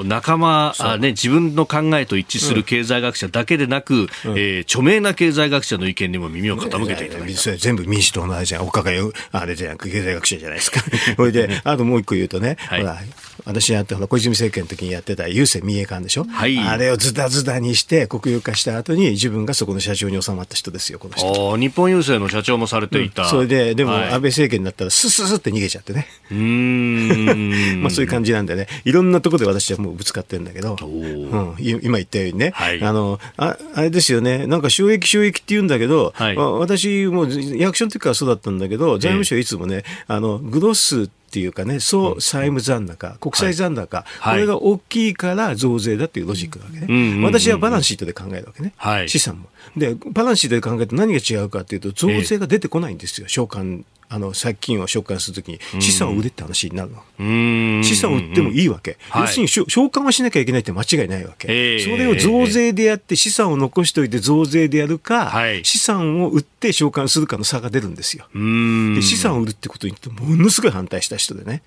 [0.04, 7.56] 仲間あ、ね、自分の考えと一致する経済学者だけでなく、うん、えー、著名な経済学者の意見にも耳を傾けていただいた。
[7.56, 8.90] 全部民主党のあれじゃん、おかが
[9.32, 10.80] あれじゃん、経済学者じゃないですか。
[11.16, 12.98] それで、あともう一個言うとね、はい、ほら、
[13.46, 16.24] 私やって、ほら、小泉政権の時にやってた郵政民営官でしょ？
[16.24, 21.56] はい、あれをズタズタにして国有化した後に自分がそこの社長に収まった人ですよ、この人。
[21.56, 23.22] 日本郵政の社長もされていた。
[23.22, 26.08] うん、それで、でも安倍政権になったらスススって逃げちゃってね。
[26.30, 27.80] うん。
[27.82, 47.24] まあそういう感じなんでね、いろんなところで私はもうぶつかってるんだけど、うん、今言ったようにね、はい、あのあ、あれですよね、なんか収益収益って言うんだけど、はい、私も役所の時からそうだったんだけど、財務省いつもね、あの、グロスっていうかね、総債務残高、国債残高、はい、これが大きいから増税だっていうロジックなわけね。
[47.24, 49.48] 私はバランスシートで考えるわけね、はい、資産も。
[49.76, 57.82] で、バランスシートで考えると何が違うかっていうと、増税が出てこないんですよ、償還あの借金を償還するときに資産を売れって話になるの。
[57.82, 58.98] 資産を売ってもいいわけ。
[59.14, 61.80] 要するに償還はしなきゃいけないって間違いないわけ。
[61.80, 65.32] それを増税でやって資産を残しておいて増税でやるか、
[65.62, 68.26] 資産を売って償還するかの差が出るんですよ。
[68.34, 71.62] で資産を売るってことにものすごい反対した人でね。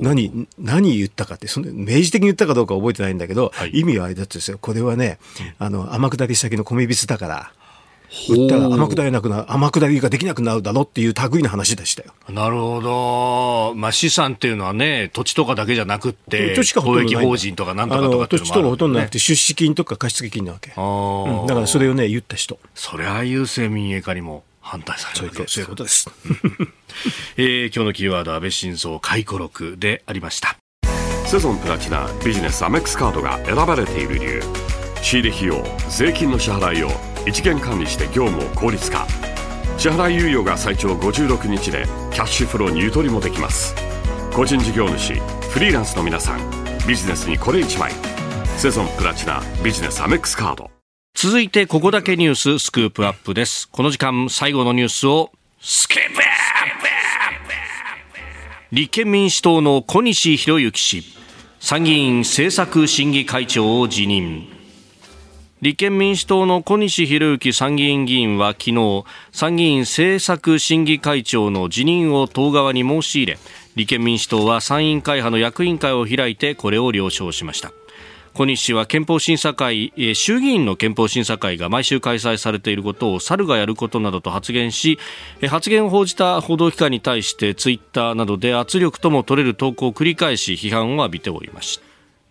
[0.00, 4.58] 何、何言ったかって、その明示的に言ったかどうか覚えてないんだけど、意味はあれだったんですよ。
[4.58, 5.18] これはね、
[5.58, 7.52] あの、天下り先の米びつだから、
[8.28, 12.12] 売ったら天下りなくな天下りができなくなるだろうっていう類の話でしたよ。
[12.28, 13.74] なるほど。
[13.74, 20.70] まあ資産っていうのはね、土地とかだけじゃなくて、土地か公益法人とかなんとかとかっていうのも土地とほとんどなくて、出資金とか貸付金なわけ。
[20.76, 22.58] うん、だからそれをね、言った人。
[22.74, 26.10] それは郵政民営化にも反対されるそういうことです。
[27.36, 30.56] えー、今日のキーワード、安倍晋三回顧録でありました。
[31.26, 34.65] セゾンプラチナビジネスアメックスカードが選ばれている理由。
[35.06, 36.90] 仕入れ費用、税金の支払いを
[37.28, 39.06] 一元管理して業務を効率化。
[39.78, 43.72] 支払い猶予が最長56日でキャッシュフローにゆとりもできます。
[44.34, 45.14] 個人事業主
[45.48, 46.40] フリーランスの皆さん
[46.88, 47.92] ビジネスにこれ1枚。
[48.56, 50.72] セゾンプラチナビジネスアメックスカード。
[51.14, 53.68] 続いてここだけニューススクープアップです。
[53.68, 55.30] この時間最後のニュースを
[55.60, 56.24] スクープアップ。
[58.72, 61.04] 立憲民主党の小西博之氏。
[61.60, 64.55] 参議院政策審議会長を辞任。
[65.62, 73.38] 立憲民主党の小西博之参議院議員は昨日参議院政策審議会長の辞任を党側に申し入れ
[73.74, 77.72] 立憲民主党は参院会派の役員会を開いてこれを了承しました。
[78.34, 84.98] 小西氏は憲法審査会衆議院の憲法審査会が毎週開催されていることを猿がやることなどと発言し
[85.48, 91.85] 発言を報じた報道機関に対してツイッターなどで圧力とも取れる投稿を繰り返し批判を浴びておりました。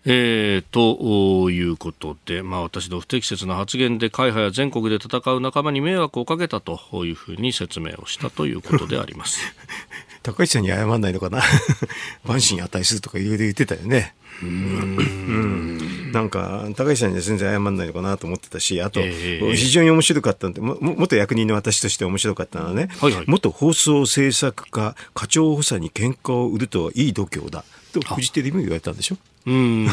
[0.08, 9.42] えー、ということで、まあ、私の不適切な発言で会派や全国で戦う仲間に迷惑をかけたというふうに説明をしたということであります。
[10.22, 11.42] 高市さんに謝らないのかな？
[12.26, 14.16] 万死に値するとかいろいろ言ってたよね。
[14.44, 27.64] うん、なんか高市さんには全然謝らないのかなと思ってたしあと、非常に面白かったんで元役人の私として面白かったのはね、はいはい、元放送制作家課長補佐に喧嘩を売るといい度胸だ
[28.04, 29.18] とフジテレビも言われたんでしょ？
[29.46, 29.88] うん。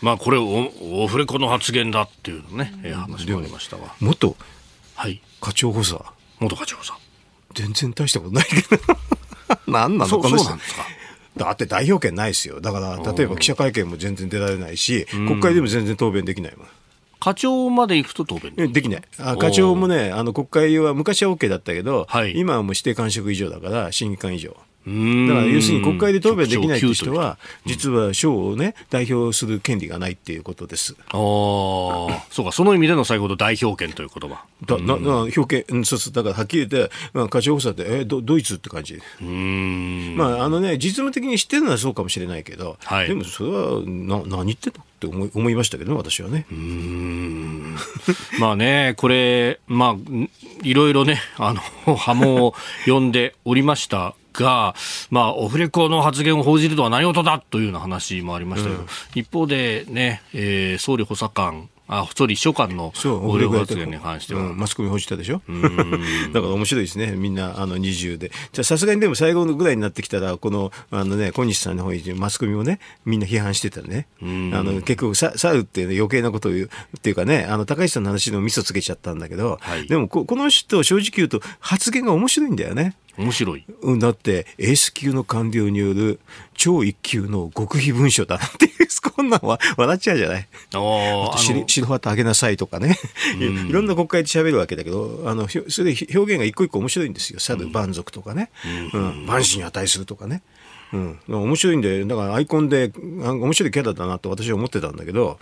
[0.00, 4.36] まあこれオフレコの発言だっていうね、えー、話もありましたが元
[5.40, 5.96] 課長補佐。
[6.40, 6.98] 元課長補佐。
[7.54, 8.82] 全然大したことないけど。
[9.66, 10.18] 何なの？
[10.18, 10.50] この人。
[11.36, 12.60] だって代表権ないですよ。
[12.60, 16.66] だから例えば記者会見も全然出られないし国会でも全然答弁できないもん。
[17.20, 18.72] 課長まで行くと答弁？
[18.72, 19.02] できない。
[19.18, 24.56] あ課長もねあの国会は昔は OK だったけど、はい、今はもう指定官職以上だから審議官以上
[24.86, 30.96] だから要するに国会で答弁できないという人は、実は省をね、代表する権利がないっていうことです。
[31.08, 31.16] ああ、
[32.30, 34.44] そうか、その意味での最後の代表権という言葉。
[34.64, 39.00] だなな表権、そうそう、だからはっきり言って、まあ、課長補佐って、えド、ドイツって感じ？
[39.20, 46.46] うんまあ、あのね、実務的に知ってるのはそうかもしれないけど、はい、でもそれはな何言ってんのって思い思いましたけど、私はね。
[46.50, 47.76] うん
[48.40, 50.28] まあね、これ、まあ、
[50.62, 52.54] いろいろね、あの、波紋を
[52.86, 54.74] 呼んでおりましたが、
[55.10, 65.40] まあ、オフレコの発言を報じるとは何事だというような話もありましたけど、うん、一方でね、えー、総理補佐官、あ、総理秘書官の暴力発言に関しては、うん、マスコミ報じたでしょ？
[66.34, 67.12] だから面白いですね。
[67.12, 68.30] みんな、あの、二重で。
[68.52, 74.06] じゃさすがにでも最後のぐらいになってきたら、この、あのね、小西さんの方にマスコミもね、みんな批判してたね。
[74.20, 74.24] あ
[74.62, 82.96] の、結局、さ、猿って、ね、余計なことを言う、っていうかね、あの、高市さんの話でも味噌つけちゃったんだけど、はい、でもこ、この人、正直言うと、発言が面白いんだよね。
[83.18, 83.64] 面白い。
[83.98, 86.20] だって、エース級の官僚による
[86.58, 88.72] 超一級の極秘文書だっていう、
[89.14, 90.46] こんなんは笑っちゃうじゃない？
[90.74, 91.38] ああ。
[91.38, 92.98] 白旗あげなさいとかね。
[93.38, 97.40] いろんな国会で喋るわけだけど、あの、それで表現が一個一個面白いんですよ。
[97.40, 98.50] 猿蛮族とかね。
[98.92, 99.26] うん。
[99.26, 100.42] 万死に値するとかね。
[100.90, 105.38] うん、面白いんで、だからアイコンで面白いキャラだなと私は思ってたんだけど、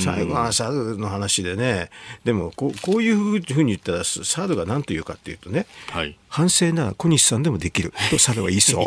[0.00, 1.90] 最後は猿の話でね、
[2.24, 8.86] でもこうこういうふうに言ったら、猿が何と言うかっていうとね、はい、反省なら小西さんでもできると猿は言いそう。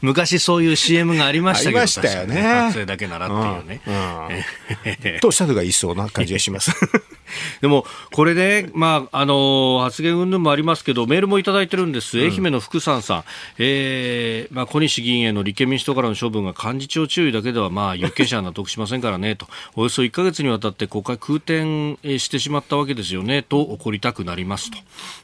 [0.00, 2.42] 昔そういう CM がありましたけど、ありましたよね。
[2.42, 3.80] 反省だけならっていうね。
[3.86, 6.72] うんうん、と猿が言いそうな感じがします。
[7.60, 12.18] でも、これね、まあ、あの発言云々もありますけど、メールもいただいてるんです。
[12.18, 13.24] 愛媛の福さんさん。
[13.58, 19.46] えー、まあ、小西議員への立憲民主党からの処分が幹事長注意だけでは、まあ、有権者は納得しませんからね、と。
[19.74, 24.78] およそ1か月にわたって国会空転してしまったわけですよね、と怒りたくなりますと。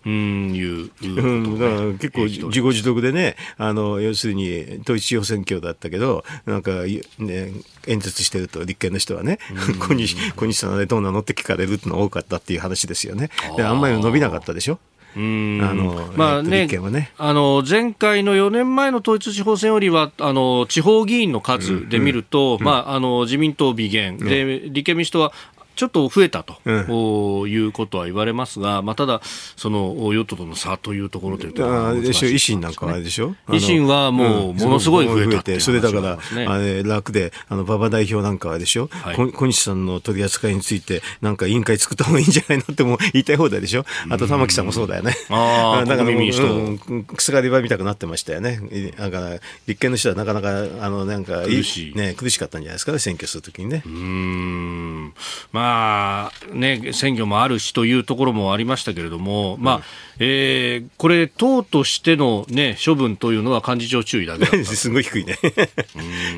[0.06, 0.70] うん、いう。
[0.70, 6.82] うね、うん、だから結構自業自得でね、あの、要するに統一地方選挙だったけど、なんか、
[7.18, 7.52] ね、
[7.86, 9.38] 演説してると立憲の人はね、
[9.78, 13.30] 小西、小西さんは、ね、どうなのって聞かれるの多かったっていう話ですよね。
[13.56, 14.78] であんまり伸びなかったでしょ？
[15.16, 15.60] うん。
[15.62, 17.12] あのまあね、ね。
[17.18, 22.56] あの前回の4年前の統一地方選よりはあの地方議員の数で見ると、うん。
[22.58, 25.32] うん、まあ、あの自民党微減で、立憲民主党は
[25.80, 29.22] ちょっと増えたと、うん、いうことは言われますが、まあ、ただ、
[29.56, 31.62] その与党との差というところというと、
[31.94, 33.34] ね、維新なんかはあれでしょ？
[33.48, 36.18] 維新はもう、ものすごい増えた、てそれだから、
[36.52, 45.14] あれ楽で、あの馬場代表なんかはでしょ、はい、小西さんの取り扱いについて、なんか委員会作った方がいいんじゃないのっても言いたい放題でしょ、あと玉木さんもそうだよね。
[45.30, 48.60] あだ から民主党、うん、くすがり場みたくなってましたよね。
[48.98, 50.48] だから立憲の人はなかなか、
[50.84, 52.92] あのなんか苦し,、ね、苦しかったんじゃないですか？
[52.92, 53.82] ね、選挙するときにね。
[53.86, 55.14] うん。
[55.52, 59.80] まあまあね、選挙もあるしというところもありましたけれども、まあ
[60.18, 65.38] えー、これ、党としての、ね、処分というのは幹事長注意だけ すごい低いね。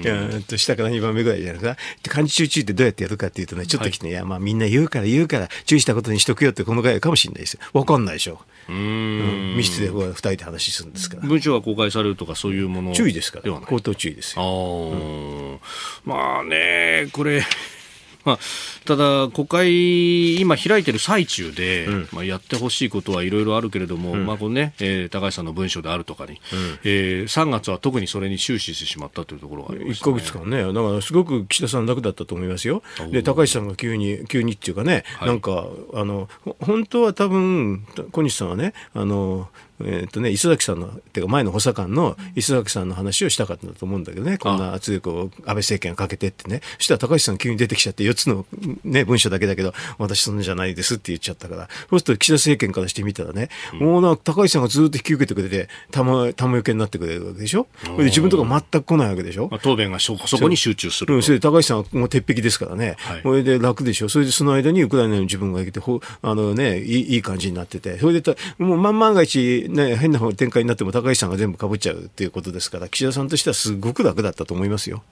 [0.04, 1.68] いやと下から2番目ぐらいじゃないで
[2.02, 2.20] すか。
[2.20, 7.60] 幹事長注意ってどうやってやるかっていうとね、ちょっときて、ね、はい、いやまあみんな言うから言うから注意したことにしとくよってこのぐらいかもしれないですよ。
[7.72, 8.40] わかんないでしょ。
[8.68, 11.22] うん、密室で2人で話するんですから。
[11.22, 13.52] 文書が公開されるとかそういうもの注意ですから。
[13.52, 14.42] 口頭注意ですよ。
[14.42, 17.42] あうん、まあね、これ
[18.24, 18.38] まあ、
[18.84, 26.38] ただ、国会、今開いてる最中で、うん、まあ、やってほしいことはいろいろあるけれども、うん、まあこのねえー、高橋さんの文書であるとかに、うん、
[26.84, 32.82] えー、3月は特にそれに終始してしまったというところがあります、ね、1か月間ね、だからすごく岸田さん楽だったと思いますよ。
[33.10, 36.28] で高橋さんが急に急にっていうかね、はい、なんかあの
[36.60, 39.48] 本当は多分小西さんはねあの
[39.84, 44.38] えーとね、磯崎さんのてか前の補佐官の磯崎さんの話をしたかったと思うんだけどね。
[44.38, 46.60] こんな圧力を安倍政権がかけてってね。
[46.78, 48.46] そしたら高橋さん急に出てきちゃって4つの、
[48.84, 51.68] ね、文書だけだけど私そんなじゃないですって言っちゃったから。
[51.90, 57.66] そうすると岸田政権からしてみたらね、うん、もうなんか高橋さんがずっと引き受けてくれて玉玉よけになってくれるわけでしょ？
[57.96, 67.98] で自分とか全く来ないわけでしょ、まあ、答弁がそこに集中するうん、それで高橋さんはもう鉄壁ですからね、はい、それで楽でしょそれでその間にウクライナの自分がいてほあの、ね、いいいい感じになってて。
[67.98, 75.02] それでもう万が一、ね、変な方展開になっても高市さんが全部かぶっちゃうっていうことですから岸田さんとしてはすごく楽だったと思いますよ。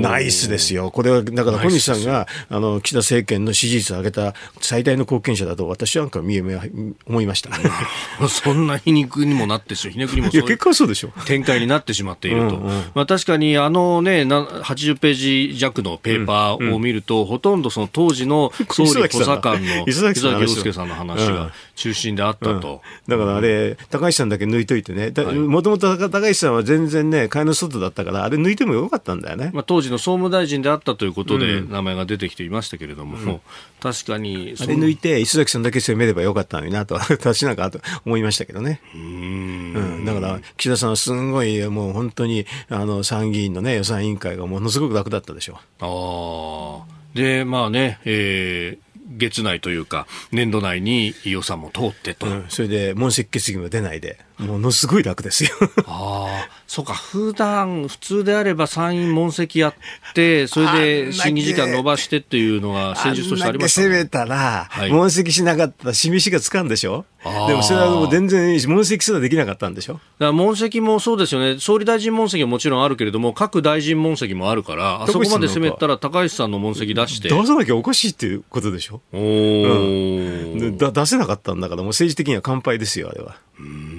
[0.00, 0.90] ナイスですよ。
[0.90, 6.60] これは、だから小西さんが、あの、岸田政権の支持率を上げた最大の貢献者だと私は見え見え
[7.06, 7.50] 思いました。
[8.28, 12.56] そんな皮肉にもなってしひねくにも結果そうでしょ展開になってしまっていると。
[12.56, 22.82] うんうん、まあ確かにあのね、80ページ弱のペーパーを見ると、うんうん、ほとんどその当時の総理 補佐官の磯崎洋介さんの話が中心であったと。
[23.06, 29.50] だからあれ、高橋さんだけ抜いといてね、もともと高橋さんは全然ね、会の外だったから、あれ抜いてもよかったんだよね。
[29.54, 33.40] まあ当時の総務大臣であったということで、名前が出てきていましたけれども、うん、
[33.80, 37.70] 確かにあれ抜いて、磯崎さんだけ攻めればよかったのになと、 私なんか
[38.04, 38.80] 思いましたけどね。
[38.94, 46.84] うん、だから、岸田さんはすごい、もう本当にあの参議院の、ね、予算委員会がものすごく楽だったでしょう。
[46.84, 48.87] あで、まあね、えー
[49.18, 55.50] 月内というか、年度内に予算も通ってと、うん、それで問責決議も出ないで、ものすごい楽ですよ。
[55.86, 59.74] ああ、そうか、普段普通であれば参院問責やっ
[60.12, 67.06] て、それで審議時間延ばしてっていうのが戦術としてありました、ね、攻めたら、はい、問責しなかったら、しみしがつかんでしょ？
[67.24, 69.94] でもそれはもう全然問責すらできなかったんでしょ？
[69.94, 77.30] だから問責もそうですよね、総理大臣問責はもちろんあるけれども、各大臣問責もあるから、あそこまで攻めたら高橋さんの問責出して。
[77.30, 79.00] 出さなきゃおかしいっていうことでしょ？
[79.14, 79.20] おう
[80.54, 83.38] ん、出せなかったんだから、もう政治的には乾杯ですよ、あれは。
[83.58, 83.97] うん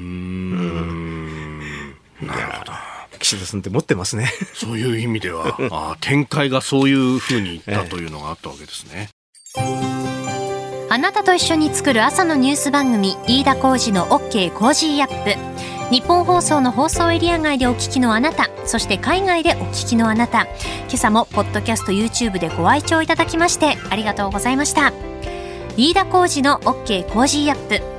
[2.31, 2.71] なるほど。
[3.19, 4.31] 岸田さんって持ってますね。
[4.53, 9.09] そういう意味では、 あ展開がそういうふうにいったというのがあったわけですね。
[10.91, 15.59] あなたと一緒に作る朝のニュース番組、飯田浩司の OK コージーアップ。
[15.91, 24.93] ニッポン放送の放送エリア外でお聞きのあなた、そして海外でお聞きのあなた、今朝もポッドキャスト YouTube でご愛聴いただきましてありがとうございました。
[25.77, 27.98] 飯田浩司の OK コージーアップ